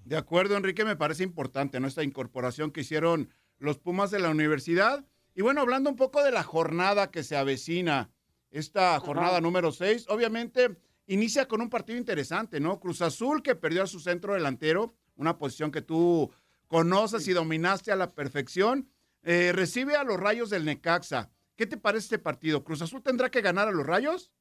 [0.04, 1.88] De acuerdo, Enrique, me parece importante ¿no?
[1.88, 5.04] esta incorporación que hicieron los Pumas de la universidad.
[5.36, 8.08] Y bueno, hablando un poco de la jornada que se avecina,
[8.50, 12.80] esta jornada número 6, obviamente inicia con un partido interesante, ¿no?
[12.80, 16.32] Cruz Azul que perdió a su centro delantero, una posición que tú
[16.68, 18.88] conoces y dominaste a la perfección,
[19.24, 21.28] eh, recibe a los Rayos del Necaxa.
[21.54, 22.64] ¿Qué te parece este partido?
[22.64, 24.32] ¿Cruz Azul tendrá que ganar a los Rayos?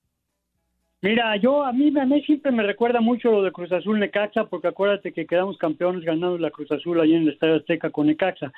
[1.01, 4.45] Mira, yo a mí, a mí siempre me recuerda mucho lo de Cruz Azul Necaxa,
[4.45, 8.07] porque acuérdate que quedamos campeones ganando la Cruz Azul allí en el Estadio Azteca con
[8.07, 8.53] Necaxa.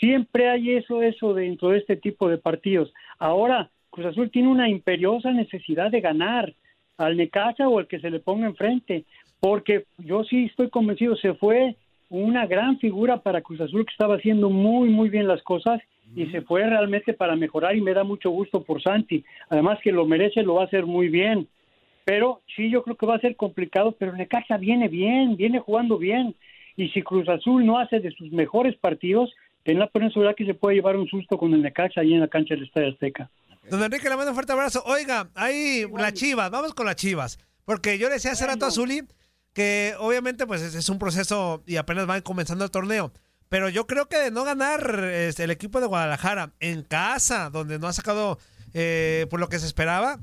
[0.00, 2.92] Siempre hay eso, eso dentro de este tipo de partidos.
[3.18, 6.54] Ahora, Cruz Azul tiene una imperiosa necesidad de ganar
[6.96, 9.04] al Necaxa o al que se le ponga enfrente,
[9.40, 11.76] porque yo sí estoy convencido, se fue
[12.08, 15.80] una gran figura para Cruz Azul que estaba haciendo muy, muy bien las cosas
[16.16, 19.24] y se fue realmente para mejorar y me da mucho gusto por Santi.
[19.48, 21.46] Además que lo merece, lo va a hacer muy bien.
[22.04, 25.98] Pero sí, yo creo que va a ser complicado, pero Necaxa viene bien, viene jugando
[25.98, 26.34] bien.
[26.76, 29.32] Y si Cruz Azul no hace de sus mejores partidos,
[29.64, 32.28] ten la seguridad que se puede llevar un susto con el Necaxa ahí en la
[32.28, 33.30] cancha del Estadio Azteca.
[33.68, 34.82] Don Enrique, le mando un fuerte abrazo.
[34.86, 37.38] Oiga, ahí las chivas, vamos con las chivas.
[37.64, 39.02] Porque yo le decía hace rato a Zuli
[39.52, 43.12] que obviamente pues es, es un proceso y apenas van comenzando el torneo.
[43.48, 47.78] Pero yo creo que de no ganar este, el equipo de Guadalajara en casa, donde
[47.78, 48.38] no ha sacado
[48.74, 50.20] eh, por lo que se esperaba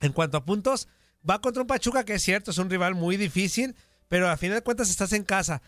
[0.00, 0.86] en cuanto a puntos,
[1.28, 3.74] va contra un Pachuca que es cierto, es un rival muy difícil,
[4.08, 5.62] pero a final de cuentas estás en casa.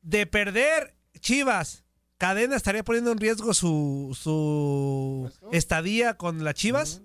[0.00, 1.83] De perder Chivas,
[2.24, 7.02] Cadena estaría poniendo en riesgo su, su estadía con las Chivas.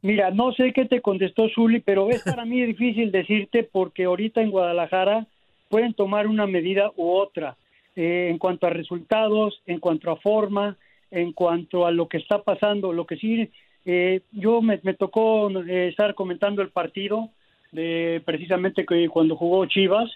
[0.00, 4.40] Mira, no sé qué te contestó Zuli, pero es para mí difícil decirte porque ahorita
[4.40, 5.26] en Guadalajara
[5.68, 7.58] pueden tomar una medida u otra
[7.94, 10.78] eh, en cuanto a resultados, en cuanto a forma,
[11.10, 12.94] en cuanto a lo que está pasando.
[12.94, 13.50] Lo que sí,
[13.84, 17.28] eh, yo me, me tocó eh, estar comentando el partido
[17.70, 20.10] de precisamente que cuando jugó Chivas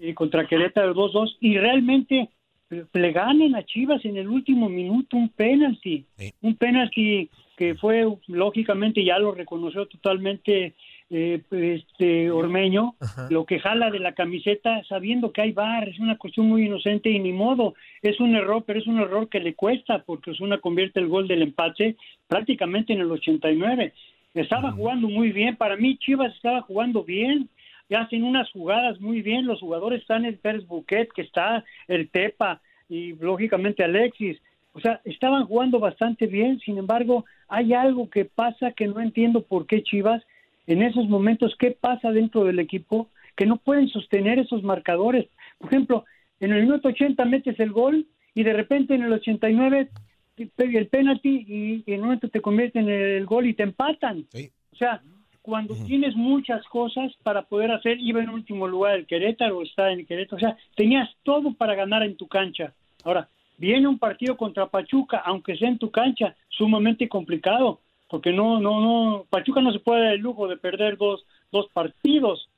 [0.00, 2.28] eh, contra Querétaro 2-2 y realmente
[2.70, 6.06] le ganan a Chivas en el último minuto un penalti,
[6.40, 10.74] un penalti que fue lógicamente ya lo reconoció totalmente
[11.10, 12.96] eh, este Ormeño,
[13.28, 17.10] lo que jala de la camiseta sabiendo que hay bar, es una cuestión muy inocente
[17.10, 20.58] y ni modo, es un error, pero es un error que le cuesta porque Osuna
[20.58, 21.96] convierte el gol del empate
[22.26, 23.92] prácticamente en el 89.
[24.34, 27.48] Estaba jugando muy bien, para mí Chivas estaba jugando bien,
[27.88, 32.10] y hacen unas jugadas muy bien, los jugadores están el Pérez Buquet, que está el
[32.10, 34.40] Tepa y lógicamente Alexis,
[34.72, 39.42] o sea, estaban jugando bastante bien, sin embargo, hay algo que pasa que no entiendo
[39.42, 40.22] por qué Chivas
[40.66, 43.08] en esos momentos, ¿qué pasa dentro del equipo?
[43.36, 45.26] Que no pueden sostener esos marcadores.
[45.58, 46.04] Por ejemplo,
[46.40, 49.90] en el minuto 80 metes el gol y de repente en el 89
[50.34, 51.44] te pega el penalti
[51.86, 54.26] y en un momento te convierten en el gol y te empatan.
[54.72, 55.02] O sea,
[55.44, 60.06] cuando tienes muchas cosas para poder hacer, iba en último lugar el Querétaro, está en
[60.06, 62.72] Querétaro, o sea, tenías todo para ganar en tu cancha.
[63.04, 63.28] Ahora,
[63.58, 68.80] viene un partido contra Pachuca, aunque sea en tu cancha, sumamente complicado, porque no, no,
[68.80, 72.48] no, Pachuca no se puede dar el lujo de perder dos, dos partidos,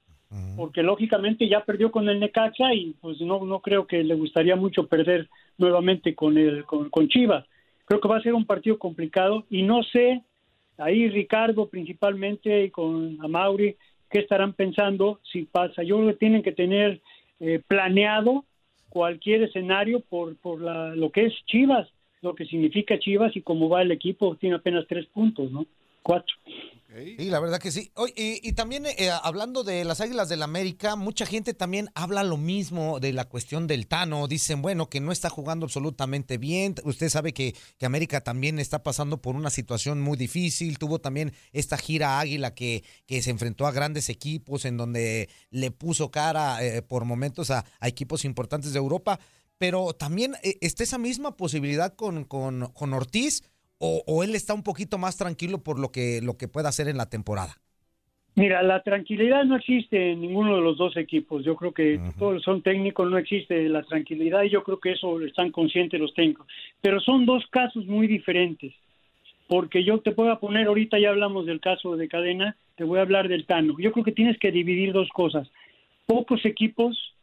[0.57, 4.55] porque lógicamente ya perdió con el Necaxa y pues no, no creo que le gustaría
[4.55, 7.47] mucho perder nuevamente con el, con, con Chivas.
[7.85, 10.23] Creo que va a ser un partido complicado y no sé,
[10.79, 13.77] ahí Ricardo principalmente y con Amauri,
[14.11, 15.83] qué estarán pensando si pasa.
[15.83, 17.01] Yo creo que tienen que tener
[17.41, 18.45] eh, planeado
[18.89, 21.89] cualquier escenario por, por la, lo que es Chivas,
[22.23, 25.67] lo que significa Chivas y cómo va el equipo, tiene apenas tres puntos, ¿no?
[26.03, 26.35] Cuatro.
[26.95, 27.93] Sí, la verdad que sí.
[28.15, 33.01] Y, también eh, hablando de las Águilas del América, mucha gente también habla lo mismo
[33.01, 34.29] de la cuestión del Tano.
[34.29, 36.77] Dicen, bueno, que no está jugando absolutamente bien.
[36.85, 40.79] Usted sabe que, que América también está pasando por una situación muy difícil.
[40.79, 45.73] Tuvo también esta gira Águila que, que se enfrentó a grandes equipos, en donde le
[45.73, 49.19] puso cara eh, por momentos a, a equipos importantes de Europa.
[49.59, 53.43] Pero también eh, está esa misma posibilidad con, con, con Ortiz
[53.79, 56.89] o, o, él está un poquito más tranquilo por lo que, lo que pueda hacer
[56.89, 57.57] en la temporada?
[58.35, 61.43] Mira, la tranquilidad no existe en ninguno de los dos equipos.
[61.43, 62.19] Yo creo que uh -huh.
[62.19, 66.13] todos son técnicos, no existe la tranquilidad y yo creo que eso están conscientes los
[66.13, 66.47] técnicos.
[66.83, 68.75] Pero son dos casos muy diferentes.
[69.49, 73.03] Porque yo te puedo poner, ahorita ya hablamos del caso de cadena, te voy a
[73.03, 73.77] hablar del Tano.
[73.79, 75.49] Yo creo que tienes que dividir dos cosas.
[76.05, 77.16] Pocos equipos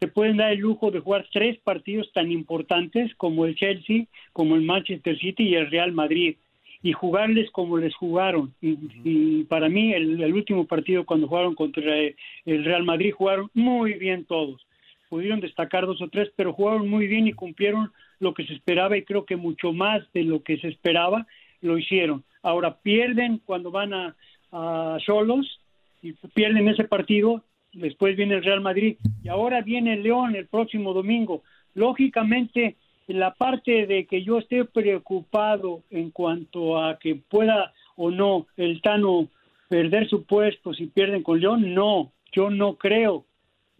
[0.00, 4.54] se pueden dar el lujo de jugar tres partidos tan importantes como el Chelsea, como
[4.56, 6.36] el Manchester City y el Real Madrid
[6.82, 8.54] y jugarles como les jugaron.
[8.62, 13.50] Y, y para mí el, el, último partido cuando jugaron contra el Real Madrid jugaron
[13.52, 14.66] muy bien todos.
[15.10, 18.96] Pudieron destacar dos o tres, pero jugaron muy bien y cumplieron lo que se esperaba
[18.96, 21.26] y creo que mucho más de lo que se esperaba
[21.60, 22.24] lo hicieron.
[22.42, 25.60] Ahora pierden cuando van a Cholos
[26.00, 30.46] y pierden ese partido después viene el Real Madrid y ahora viene el León el
[30.46, 31.42] próximo domingo.
[31.74, 38.46] Lógicamente, la parte de que yo esté preocupado en cuanto a que pueda o no
[38.56, 39.28] el Tano
[39.68, 43.24] perder su puesto si pierden con León, no, yo no creo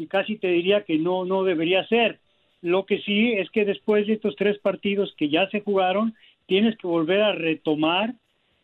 [0.00, 2.20] y casi te diría que no, no debería ser.
[2.62, 6.14] Lo que sí es que después de estos tres partidos que ya se jugaron,
[6.46, 8.14] tienes que volver a retomar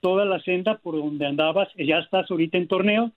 [0.00, 3.12] toda la senda por donde andabas, ya estás ahorita en torneo,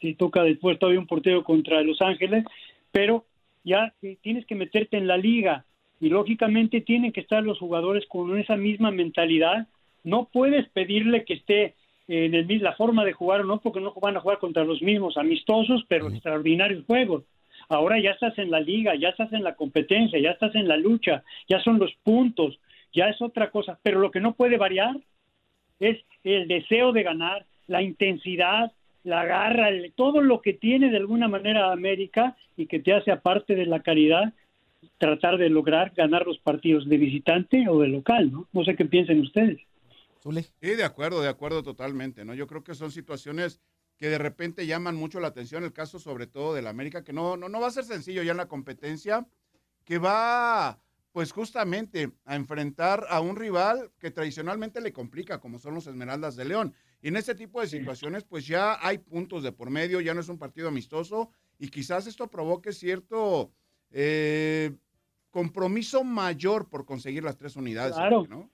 [0.00, 2.44] si toca después todavía un portero contra Los Ángeles,
[2.90, 3.24] pero
[3.64, 3.92] ya
[4.22, 5.64] tienes que meterte en la liga.
[6.00, 9.66] Y lógicamente tienen que estar los jugadores con esa misma mentalidad,
[10.04, 11.74] no puedes pedirle que esté
[12.08, 15.16] en el, la forma de jugar, no porque no van a jugar contra los mismos
[15.16, 17.24] amistosos, pero extraordinarios juegos.
[17.68, 20.76] Ahora ya estás en la liga, ya estás en la competencia, ya estás en la
[20.76, 22.60] lucha, ya son los puntos,
[22.92, 24.96] ya es otra cosa, pero lo que no puede variar
[25.80, 28.72] es el deseo de ganar, la intensidad,
[29.04, 33.12] la garra, el, todo lo que tiene de alguna manera América y que te hace
[33.12, 34.32] aparte de la caridad
[34.98, 38.48] tratar de lograr ganar los partidos de visitante o de local, ¿no?
[38.52, 39.58] No sé qué piensen ustedes.
[40.60, 42.34] Sí, de acuerdo, de acuerdo totalmente, ¿no?
[42.34, 43.60] Yo creo que son situaciones
[43.96, 47.36] que de repente llaman mucho la atención, el caso sobre todo del América, que no,
[47.36, 49.26] no, no va a ser sencillo ya en la competencia,
[49.84, 50.80] que va
[51.16, 56.36] pues justamente a enfrentar a un rival que tradicionalmente le complica, como son los Esmeraldas
[56.36, 56.74] de León.
[57.00, 60.20] Y en ese tipo de situaciones, pues ya hay puntos de por medio, ya no
[60.20, 63.50] es un partido amistoso y quizás esto provoque cierto
[63.92, 64.72] eh,
[65.30, 67.94] compromiso mayor por conseguir las tres unidades.
[67.94, 68.26] Claro.
[68.28, 68.50] ¿no?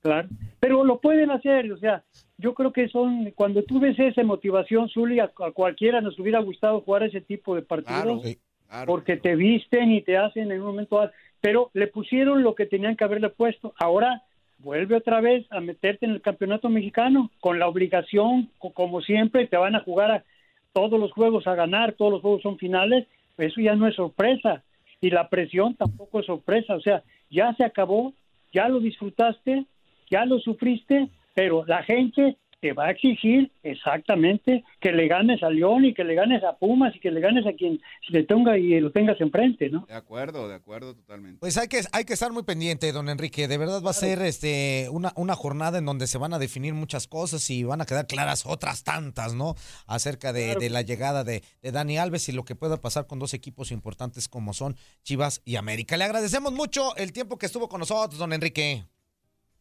[0.00, 0.28] Claro,
[0.60, 2.04] pero lo pueden hacer, o sea,
[2.38, 6.38] yo creo que son, cuando tú ves esa motivación, Zuli, a, a cualquiera nos hubiera
[6.38, 8.86] gustado jugar ese tipo de partidos, Claro, claro.
[8.86, 11.10] porque te visten y te hacen en un momento, dado,
[11.44, 13.74] pero le pusieron lo que tenían que haberle puesto.
[13.78, 14.22] Ahora
[14.60, 19.46] vuelve otra vez a meterte en el campeonato mexicano con la obligación, co- como siempre,
[19.46, 20.24] te van a jugar a
[20.72, 24.62] todos los juegos a ganar, todos los juegos son finales, eso ya no es sorpresa.
[25.02, 28.14] Y la presión tampoco es sorpresa, o sea, ya se acabó,
[28.50, 29.66] ya lo disfrutaste,
[30.10, 35.50] ya lo sufriste, pero la gente te va a exigir exactamente que le ganes a
[35.50, 38.56] León y que le ganes a Pumas y que le ganes a quien le tenga
[38.56, 39.84] y lo tengas enfrente, ¿no?
[39.86, 41.40] De acuerdo, de acuerdo totalmente.
[41.40, 43.48] Pues hay que, hay que estar muy pendiente, don Enrique.
[43.48, 46.72] De verdad va a ser este una, una jornada en donde se van a definir
[46.72, 49.56] muchas cosas y van a quedar claras otras tantas, ¿no?
[49.86, 50.60] Acerca de, Claro.
[50.60, 53.72] de la llegada de, de Dani Alves y lo que pueda pasar con dos equipos
[53.72, 55.98] importantes como son Chivas y América.
[55.98, 58.84] Le agradecemos mucho el tiempo que estuvo con nosotros, don Enrique.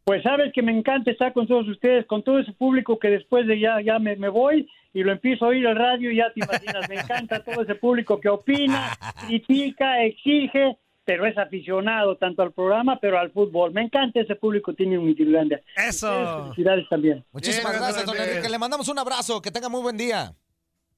[0.03, 3.47] Pues sabes que me encanta estar con todos ustedes, con todo ese público que después
[3.47, 6.31] de ya, ya me, me voy y lo empiezo a oír el radio y ya
[6.33, 8.97] te imaginas, me encanta todo ese público que opina,
[9.27, 13.71] critica, exige, pero es aficionado tanto al programa, pero al fútbol.
[13.73, 15.61] Me encanta ese público, tiene un Mitilandia.
[15.75, 16.43] Eso.
[16.43, 17.25] Felicidades también.
[17.31, 18.49] Muchísimas Bien, gracias, don Enrique.
[18.49, 19.41] Le mandamos un abrazo.
[19.41, 20.33] Que tenga muy buen día.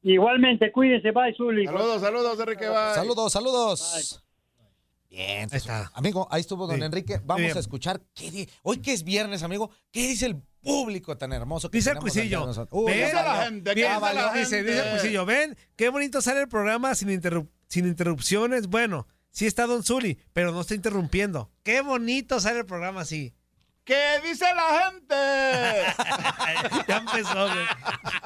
[0.03, 1.65] Igualmente, cuídense, bye, Zuli.
[1.65, 2.67] Saludos, saludos, Enrique.
[2.67, 2.93] bye.
[2.93, 4.21] Saludos, saludos.
[5.16, 5.89] Bien, Ahí está.
[5.93, 6.84] amigo, ahí estuvo don Sí.
[6.84, 7.22] Enrique.
[7.24, 7.55] Vamos Bien.
[7.55, 11.72] a escuchar qué di- hoy que es viernes, amigo, qué dice el público tan hermoso
[11.72, 12.45] que Dice el cuisillo.
[12.86, 18.68] Ven, dice el cuisillo, ven, qué bonito sale el programa sin, interrup- sin interrupciones.
[18.68, 21.49] Bueno, sí está Don Zuli, pero no está interrumpiendo.
[21.63, 23.34] Qué bonito sale el programa así.
[23.86, 25.15] ¿Qué dice la gente?
[26.88, 27.65] ya empezó, güey.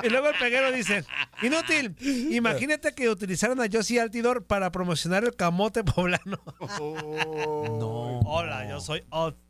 [0.03, 1.03] Y luego el peguero dice,
[1.41, 1.95] inútil,
[2.31, 6.39] imagínate que utilizaran a Josie Altidor para promocionar el camote poblano.
[6.79, 7.77] Oh.
[7.77, 8.19] No.
[8.29, 9.03] Hola, yo soy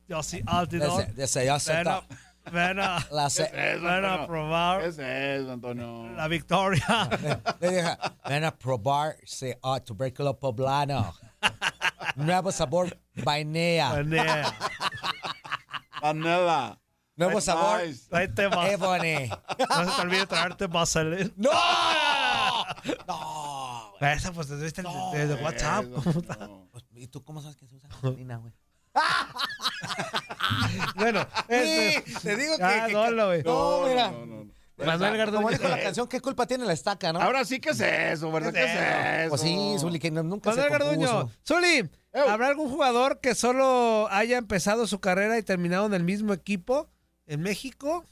[0.09, 0.97] Josie Altidor.
[1.05, 2.01] Desde- desde ya se está.
[2.51, 4.19] Ven a, La ce- ¿Qué es eso, ven a Antonio?
[4.21, 6.09] ¿Qué probar es eso, Antonio?
[6.15, 7.09] la victoria.
[7.59, 7.97] Le dije,
[8.27, 11.13] ven a probarse a tubérculo poblano.
[12.15, 13.89] Nuevo sabor vainilla.
[13.91, 14.53] Vanilla.
[16.01, 16.79] Vanilla.
[17.15, 18.07] Nuevo That's sabor nice.
[18.11, 18.69] Más.
[18.71, 19.29] Ebony.
[19.69, 21.29] No se te olvide traerte vaselina.
[21.35, 21.51] ¡No!
[23.07, 23.93] No.
[23.99, 25.83] Esa pues desde, desde WhatsApp.
[25.85, 26.35] Eso, ¿cómo está?
[26.47, 26.69] no.
[26.93, 28.53] ¿Y tú cómo sabes que se usa gasolina, güey?
[30.95, 33.43] Bueno, este, Sí, te digo que- Ah, que- no, güey.
[33.43, 34.11] No, mira.
[34.11, 34.85] no, no, no.
[34.85, 35.37] Manuel Garduño.
[35.41, 37.19] Como dijo la canción, ¿qué culpa tiene la estaca, no?
[37.21, 38.53] Ahora sí, ¿qué es eso, verdad?
[38.53, 39.29] ¿Qué ¿Qué es es eso?
[39.29, 40.71] Pues sí, Zuli, que no- nunca Manuel se.
[40.71, 41.29] Garduño.
[41.45, 41.89] Zuli.
[42.13, 46.89] ¿Habrá algún jugador que solo haya empezado su carrera y terminado en el mismo equipo
[47.27, 48.05] en México?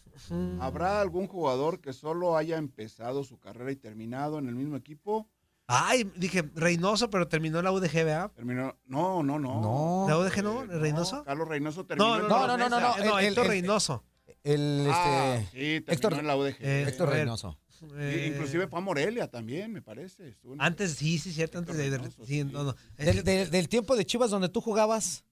[0.60, 5.30] ¿Habrá algún jugador que solo haya empezado su carrera y terminado en el mismo equipo?
[5.68, 8.32] Ay, dije Reynoso, pero terminó en la UDG, ¿verdad?
[8.34, 8.76] Terminó.
[8.86, 9.62] No, no, no.
[9.62, 10.06] No.
[10.08, 10.64] ¿La UDG no?
[10.64, 11.24] Eh, ¿Reynoso?
[11.24, 13.04] Carlos Reynoso terminó No, en no, la no, no, no, no, no.
[13.06, 14.04] No, el- Héctor el- Reynoso.
[14.44, 16.56] El, Ah, este, sí, terminó Héctor- en la UDG.
[16.62, 17.10] Eh, Héctor.
[17.10, 17.60] Reynoso.
[17.82, 20.36] Y- Inclusive fue a Morelia también, me parece.
[20.58, 21.98] Antes, sí, sí, cierto, antes de...
[22.26, 22.44] Sí, sí.
[22.44, 25.24] no, del- del tiempo de Chivas donde tú jugabas,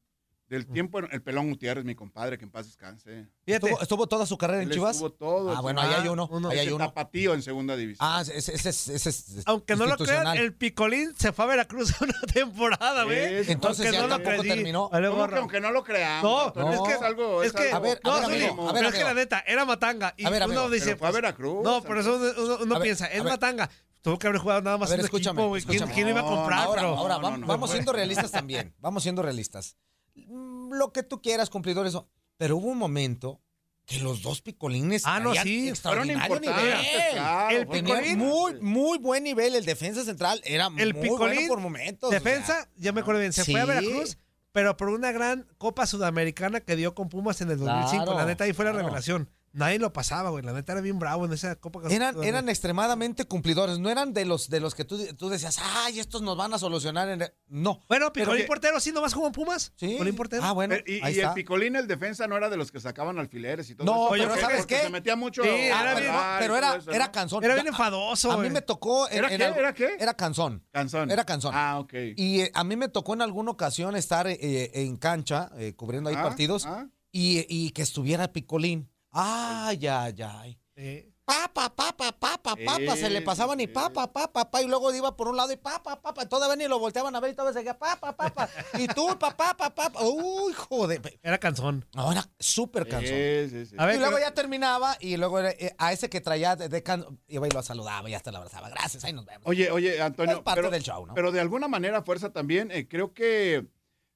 [0.48, 3.28] Del tiempo, el pelón Gutiérrez, mi compadre, que en paz descanse.
[3.46, 4.96] Fíjate, ¿estuvo, estuvo toda su carrera en Chivas?
[4.98, 5.52] estuvo todo.
[5.58, 6.28] Ah, bueno, ahí hay uno.
[6.32, 6.50] uno.
[6.50, 6.86] Ahí hay uno.
[6.86, 8.08] tapatío en segunda división.
[8.08, 11.48] Ah, ese, ese, ese, ese es aunque no lo crean, el Picolín se fue a
[11.48, 13.18] Veracruz una temporada, güey.
[13.38, 14.50] Es- Entonces Aunque ya no lo tampoco creí.
[14.56, 14.90] terminó.
[14.90, 15.38] Vale, ¿Cómo que gorro.
[15.42, 16.56] aunque no lo creamos?
[16.56, 17.42] No, es que- es algo.
[17.44, 19.44] es que- A ver, no, a ver, amigo, a ver, pero es que la neta,
[19.48, 20.14] era Matanga.
[20.16, 21.64] Y A ver, uno dice, Pero fue a pues, Veracruz.
[21.64, 23.24] No, por eso uno, uno- uno A ver, piensa, es.
[23.24, 23.68] Matanga.
[24.04, 25.42] Tuvo que haber jugado nada más A ver, escúchame.
[25.66, 26.60] ¿Quién, iba a No, comprar?
[26.66, 27.74] Ahora, pero- ahora no, vam- no, vamos no.
[27.74, 28.72] siendo realistas también.
[28.78, 29.76] Vamos siendo realistas.
[30.16, 32.08] Mm, Lo que tú quieras, cumplidor, eso.
[32.38, 33.42] Pero hubo un momento
[33.86, 38.18] que los dos picolines Ah, no, sí, Fueron importantes, claro, El Picolín.
[38.18, 39.56] muy, muy buen nivel.
[39.56, 42.08] El defensa central era El muy Picolín, bueno por momentos.
[42.08, 42.20] o sea.
[42.20, 43.66] Defensa, ya me acuerdo bien, se fue a.
[43.66, 44.18] Veracruz,
[44.52, 48.06] pero por una gran Copa Sudamericana que dio con Pumas en el 2005.
[48.06, 48.88] Claro, la neta, ahí fue la claro.
[48.88, 49.30] revelación.
[49.56, 50.44] Nadie lo pasaba, güey.
[50.44, 54.26] La neta era bien bravo en esa Copa Eran, eran extremadamente cumplidores, no eran de
[54.26, 57.08] los de los que tú, tú decías, ay, estos nos van a solucionar.
[57.08, 57.34] En el-".
[57.48, 57.80] No.
[57.88, 59.72] Bueno, Pero Picolín que- portero, sí, nomás jugó en Pumas.
[59.78, 59.88] Sí.
[59.88, 60.44] Picolín portero.
[60.44, 61.32] Ah, bueno, Pero- y ahí y el.
[61.34, 64.10] Picolín, el defensa, no era de los que sacaban alfileres y todo No, eso.
[64.12, 64.82] pero porque- ¿sabes porque qué?
[64.82, 65.42] Se metía mucho.
[65.42, 67.44] Sí, a era bien- pero, era, eso, era canzón.
[67.44, 68.52] Era bien enfadoso, A mí güey.
[68.52, 69.08] me tocó.
[69.10, 69.60] en- ¿Era en qué?
[69.60, 69.90] ¿Era qué?
[70.00, 70.66] Era canzón.
[70.74, 71.10] Canzón.
[71.12, 71.54] Era canzón.
[71.56, 71.94] Ah, ok.
[72.18, 76.10] Y eh, a mí me tocó en alguna ocasión estar eh, en cancha, eh, cubriendo
[76.10, 76.88] ahí Ah, partidos, ah.
[77.14, 78.90] y, y que estuviera Picolín.
[79.18, 80.60] Ay, ay, ay.
[80.76, 81.12] Sí.
[81.24, 85.30] Papa, papa, papa, papa, se le pasaban y papa, papa, papa, y luego iba por
[85.30, 88.16] un lado y papa, papa, todavía ni lo volteaban a ver y todavía seguía papa,
[88.16, 88.48] papa,
[88.78, 91.02] y tú, papá, papá, papa, uy, joder.
[91.24, 91.84] Era canzón.
[91.96, 93.16] No, era súper cansón.
[93.16, 93.76] Sí, sí, sí.
[93.80, 96.68] A ver, y luego pero- ya terminaba y luego eh, a ese que traía de,
[96.70, 98.70] de can- iba y lo saludaba y hasta lo abrazaba.
[98.70, 99.48] Gracias, ahí nos vemos.
[99.48, 100.36] Oye, oye, Antonio.
[100.38, 101.14] Es parte pero, del show, ¿no?
[101.16, 103.66] Pero de alguna manera, fuerza también, eh, creo que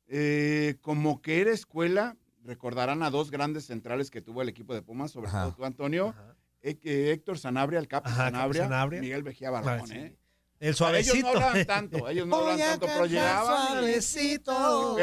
[0.07, 2.17] eh, como que era escuela,
[2.49, 5.43] recordarán a dos grandes centrales que tuvo el equipo de Pumas, sobre Ajá.
[5.43, 6.15] todo tú, Antonio.
[6.63, 8.99] eh, Héctor Sanabria, el Capi Sanabria, Sanabria.
[9.01, 9.93] Miguel Vejía Barrón, sí.
[9.95, 10.15] ¿eh?
[10.59, 11.15] El O sea, suavecito.
[11.15, 13.67] Ellos no hablaban tanto, ellos no a tanto, pero llegaban.
[13.69, 14.97] suavecito.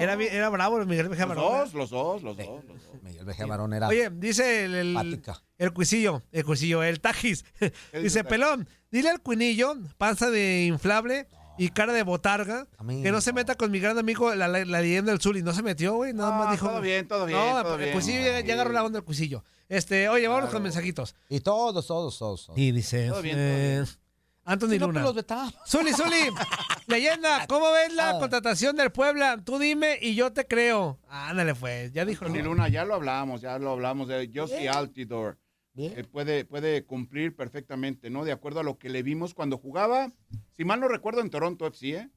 [0.00, 1.52] Era, bien- era bravo el Miguel Mejía Los Barón.
[1.58, 3.02] dos, los dos, los dos, los dos.
[3.02, 5.42] Miguel Vejía Barón era Oye, dice el, el, pática.
[5.58, 7.44] el cuisillo, el cuisillo, el tajis.
[7.60, 8.24] dice dice, el Tajis?
[8.24, 11.26] pelón, dile al cuinillo, panza de inflable
[11.58, 13.02] y cara de botarga, Amigo.
[13.02, 15.42] que no se meta con mi gran amigo, la, la, la leyenda del Zuli.
[15.42, 16.68] No se metió, güey, nada más dijo.
[16.68, 17.92] todo bien, todo bien, No, todo el bien.
[17.92, 19.44] cuisillo ya, ya agarró la onda del cuisillo.
[19.68, 20.52] Este, oye, vamos Claro.
[20.54, 21.14] con mensajitos.
[21.28, 22.46] Y todos, todos, todos.
[22.46, 22.58] todos.
[22.58, 23.84] Y dice, Todo bien, todo eh,
[24.44, 25.02] Anthony Si no, pues Luna.
[25.02, 25.54] los vetamos.
[25.66, 26.28] Zuli, Zuli,
[26.86, 28.18] leyenda, ¿cómo ves la Ah.
[28.18, 29.40] contratación del Puebla?
[29.44, 30.98] Tú dime y yo te creo.
[31.08, 32.28] Ándale, pues, ya dijo.
[32.28, 32.34] ¿no?
[32.36, 35.38] Luna, ya lo hablamos, ya lo hablamos de Josie Altidor.
[35.74, 35.92] Bien.
[35.96, 38.24] Eh, puede, puede cumplir perfectamente, ¿no?
[38.24, 40.12] De acuerdo a lo que le vimos cuando jugaba,
[40.56, 42.08] si mal no recuerdo, en Toronto FC, ¿eh?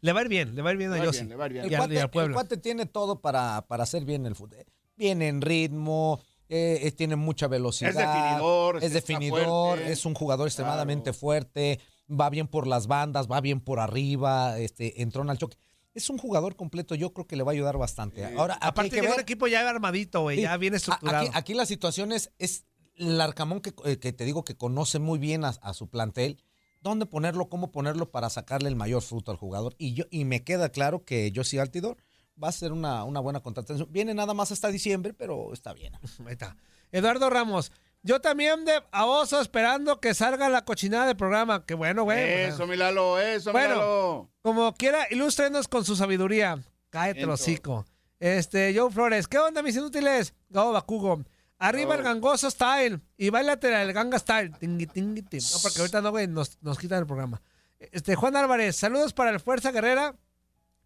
[0.00, 1.12] Le va a ir bien, le va a ir bien Le a va a ir
[1.12, 1.18] Yossi.
[1.20, 1.64] bien, le va a ir bien.
[1.66, 4.64] El cuate, el cuate tiene todo para, para hacer bien el fútbol.
[4.96, 7.90] Viene en ritmo, eh, tiene mucha velocidad.
[7.90, 9.92] Es definidor, Es definidor, fuerte.
[9.92, 11.18] es un jugador extremadamente Claro.
[11.18, 11.80] fuerte,
[12.10, 15.56] va bien por las bandas, va bien por arriba, este, entró en al choque.
[15.94, 18.24] Es un jugador completo, yo creo que le va a ayudar bastante.
[18.24, 20.42] Ahora, Aparte que ver- equipo ya armadito, güey, Sí.
[20.42, 21.26] ya bien estructurado.
[21.28, 22.64] Aquí, aquí la situación es, es
[22.96, 26.42] el Arcamón que, eh, que te digo que conoce muy bien a, a su plantel,
[26.80, 29.74] dónde ponerlo, cómo ponerlo para sacarle el mayor fruto al jugador.
[29.78, 31.96] Y yo y me queda claro que Josie Altidor
[32.42, 33.88] va a ser una, una buena contratación.
[33.90, 35.92] Viene nada más hasta diciembre, pero está bien.
[36.26, 36.56] Ahí está.
[36.90, 37.72] Eduardo Ramos,
[38.02, 41.64] yo también de a oso esperando que salga la cochinada del programa.
[41.64, 42.18] Qué bueno, güey.
[42.20, 43.74] Eso, Milalo, eso, Bueno.
[43.74, 44.30] Milalo.
[44.42, 46.58] Como quiera, ilústrenos con su sabiduría.
[46.90, 47.86] Cállate, el hocico.
[48.18, 50.34] Este, Joe Flores, ¿qué onda, mis inútiles?
[50.48, 51.24] Gabo Bakugo.
[51.62, 54.52] Arriba el gangoso style y bailate el ganga style.
[54.58, 55.40] Tingui, tingui, ting.
[55.52, 57.40] No, porque ahorita no, güey, nos, nos quitan el programa.
[57.78, 60.16] Este, Juan Álvarez, saludos para el Fuerza Guerrera,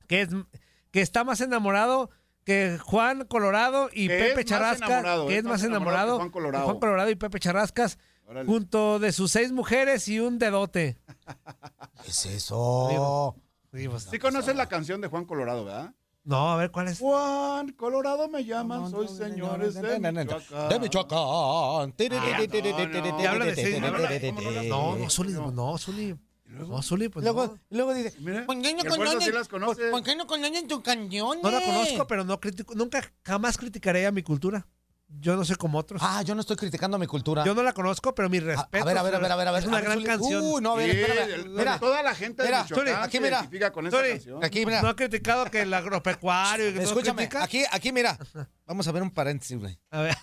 [0.07, 0.29] que, es,
[0.91, 2.11] que está más enamorado
[2.45, 6.19] que Juan Colorado y Que Pepe es más Charrasca, enamorado, que es más enamorado, que
[6.19, 6.65] Juan Colorado.
[6.67, 8.47] Juan Colorado y Pepe Charrascas, Órale.
[8.47, 10.99] junto de sus seis mujeres y un dedote.
[12.05, 13.35] ¿Qué es eso?
[13.73, 15.95] Sí, pues, Sí conoces la canción de Juan Colorado, ¿verdad?
[16.27, 16.99] No, a ver cuál es.
[16.99, 20.69] Juan Colorado me llaman, soy señores de Michoacán.
[20.69, 21.95] De Michoacán.
[24.69, 26.17] No, no, Zuli, no, Zuli.
[26.49, 27.59] No, Zuli, pues Luego, no.
[27.71, 29.91] luego dice, Mira, ¿por qué no que el fuerza conocen- sí las conoce.
[29.91, 31.43] ¿Por qué no conocen tus canciones?
[31.43, 34.65] No la conozco, pero no critico, nunca, jamás criticaré a mi cultura.
[35.09, 36.03] Yo no soy como otros.
[36.05, 37.45] Ah, yo no estoy criticando mi cultura.
[37.45, 38.83] Yo no la conozco, pero mi respeto.
[38.83, 39.63] a ver, a ver, a ver, a ver, a ver.
[39.63, 40.07] Es una a ver, gran Zuli.
[40.09, 40.45] canción.
[40.45, 41.31] Uh, no, a ver, Sí, espérame.
[41.35, 43.37] el- Mira, toda la gente de mira, Michoacán Zuli, aquí se mira.
[43.39, 44.45] identifica con Zuli, canción.
[44.45, 44.83] aquí mira.
[44.83, 48.19] No he criticado que el agropecuario que Escúchame, aquí, aquí mira.
[48.67, 49.79] Vamos a ver un paréntesis, güey.
[49.91, 50.17] A ver.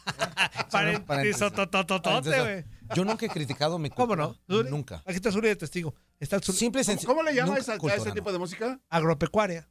[0.69, 1.05] Paréntesis.
[1.07, 2.65] Paréntesis, totototote, güey.
[2.93, 4.27] Yo nunca he criticado mi ¿Cómo cultura.
[4.47, 4.55] no?
[4.57, 4.97] Zuli, Nunca.
[5.05, 5.95] Aquí está Zuli de testigo.
[6.19, 6.57] Está el Zuli.
[6.57, 7.07] Simple y ¿Cómo, sencillo.
[7.07, 8.13] cómo le llama a ese no.
[8.13, 8.79] tipo de música?
[8.89, 9.67] Agropecuaria.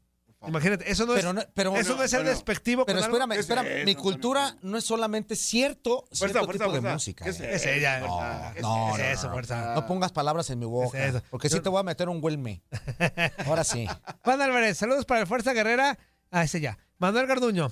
[0.48, 3.30] Imagínate, eso no es, Pero no- pero- eso no es ser despectivo Pero con espérame,
[3.30, 3.84] ¿Qué es espérame.
[3.84, 7.24] mi cultura no es solamente cierto, Fuerza, cierto fuerza, tipo de música.
[7.24, 7.54] ¿Qué es eh.
[7.54, 8.00] Es ella.
[8.00, 8.18] No,
[8.52, 9.32] ¿Qué es no, Es no, eso, no.
[9.32, 9.74] fuerza.
[9.74, 11.22] No pongas palabras en mi boca.
[11.30, 12.62] Porque sí Yo- te voy a meter un huelme.
[13.46, 13.86] Ahora sí.
[14.24, 15.98] Juan Álvarez, saludos para el Fuerza Guerrera.
[16.30, 16.78] Ah, ese ya.
[16.98, 17.70] Manuel Garduño.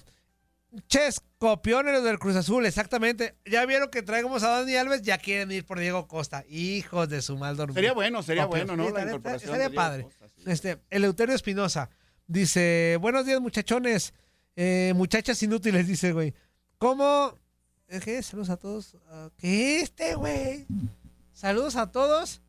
[0.87, 3.35] Ches, copioneros del Cruz Azul, exactamente.
[3.45, 6.45] Ya vieron que traigamos a Dani Alves, ya quieren ir por Diego Costa.
[6.49, 7.75] Hijos de su mal dormir.
[7.75, 8.69] Sería bueno, sería Copión.
[8.69, 8.89] bueno, ¿no?
[8.89, 10.03] Sí, La estaría- incorporación Estaría de Diego padre.
[10.05, 10.43] Costa, sí.
[10.47, 11.91] Este, Eleuterio Espinosa
[12.31, 14.13] dice: Buenos días, muchachones.
[14.57, 16.35] Eh, muchachas inútiles, dice, güey.
[16.79, 17.35] ¿Cómo?
[18.05, 18.23] ¿Qué?
[18.23, 18.97] Saludos a todos.
[19.09, 20.67] Ah, ¿Qué este, güey?
[21.33, 22.41] Saludos a todos.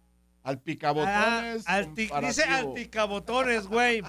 [0.44, 1.64] Al Ah, picabotones.
[1.68, 2.70] alti- dice comparativo.
[2.72, 4.02] alticabotones, güey.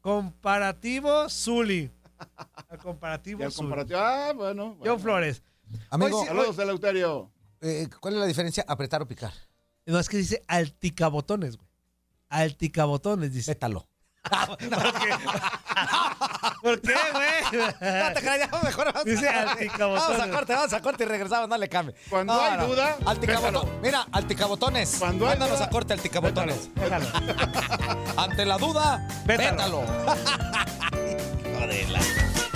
[0.00, 1.90] Comparativo Zuli.
[2.68, 3.66] Al comparativo al Zuli.
[3.68, 3.98] comparativo.
[4.00, 4.64] Ah, bueno.
[4.70, 4.98] John bueno.
[4.98, 5.42] Flores.
[5.90, 7.30] Amigo, Hoy Saludos, Eleuterio.
[7.60, 8.64] eh, ¿cuál es la diferencia?
[8.68, 9.32] Apretar o picar.
[9.86, 11.68] No, es que dice alticabotones, güey.
[12.28, 13.52] Alticabotones, dice.
[13.54, 13.86] Pétalo.
[16.62, 17.66] ¿Por qué, güey?
[17.80, 20.08] No te creas, ya mejor vamos Dice a- alticabotones.
[20.08, 21.94] Vamos a corte, vamos a corte y regresamos, no le cambie.
[22.08, 22.66] Cuando No, hay no.
[22.66, 22.96] duda.
[23.82, 24.96] Mira, alticabotones.
[24.98, 26.74] Cuando hay Mándanos duda, a corte, alticabotones.
[26.74, 27.06] Déjalo.
[28.16, 29.82] Ante la duda, Pétalo.
[29.82, 29.86] pétalo.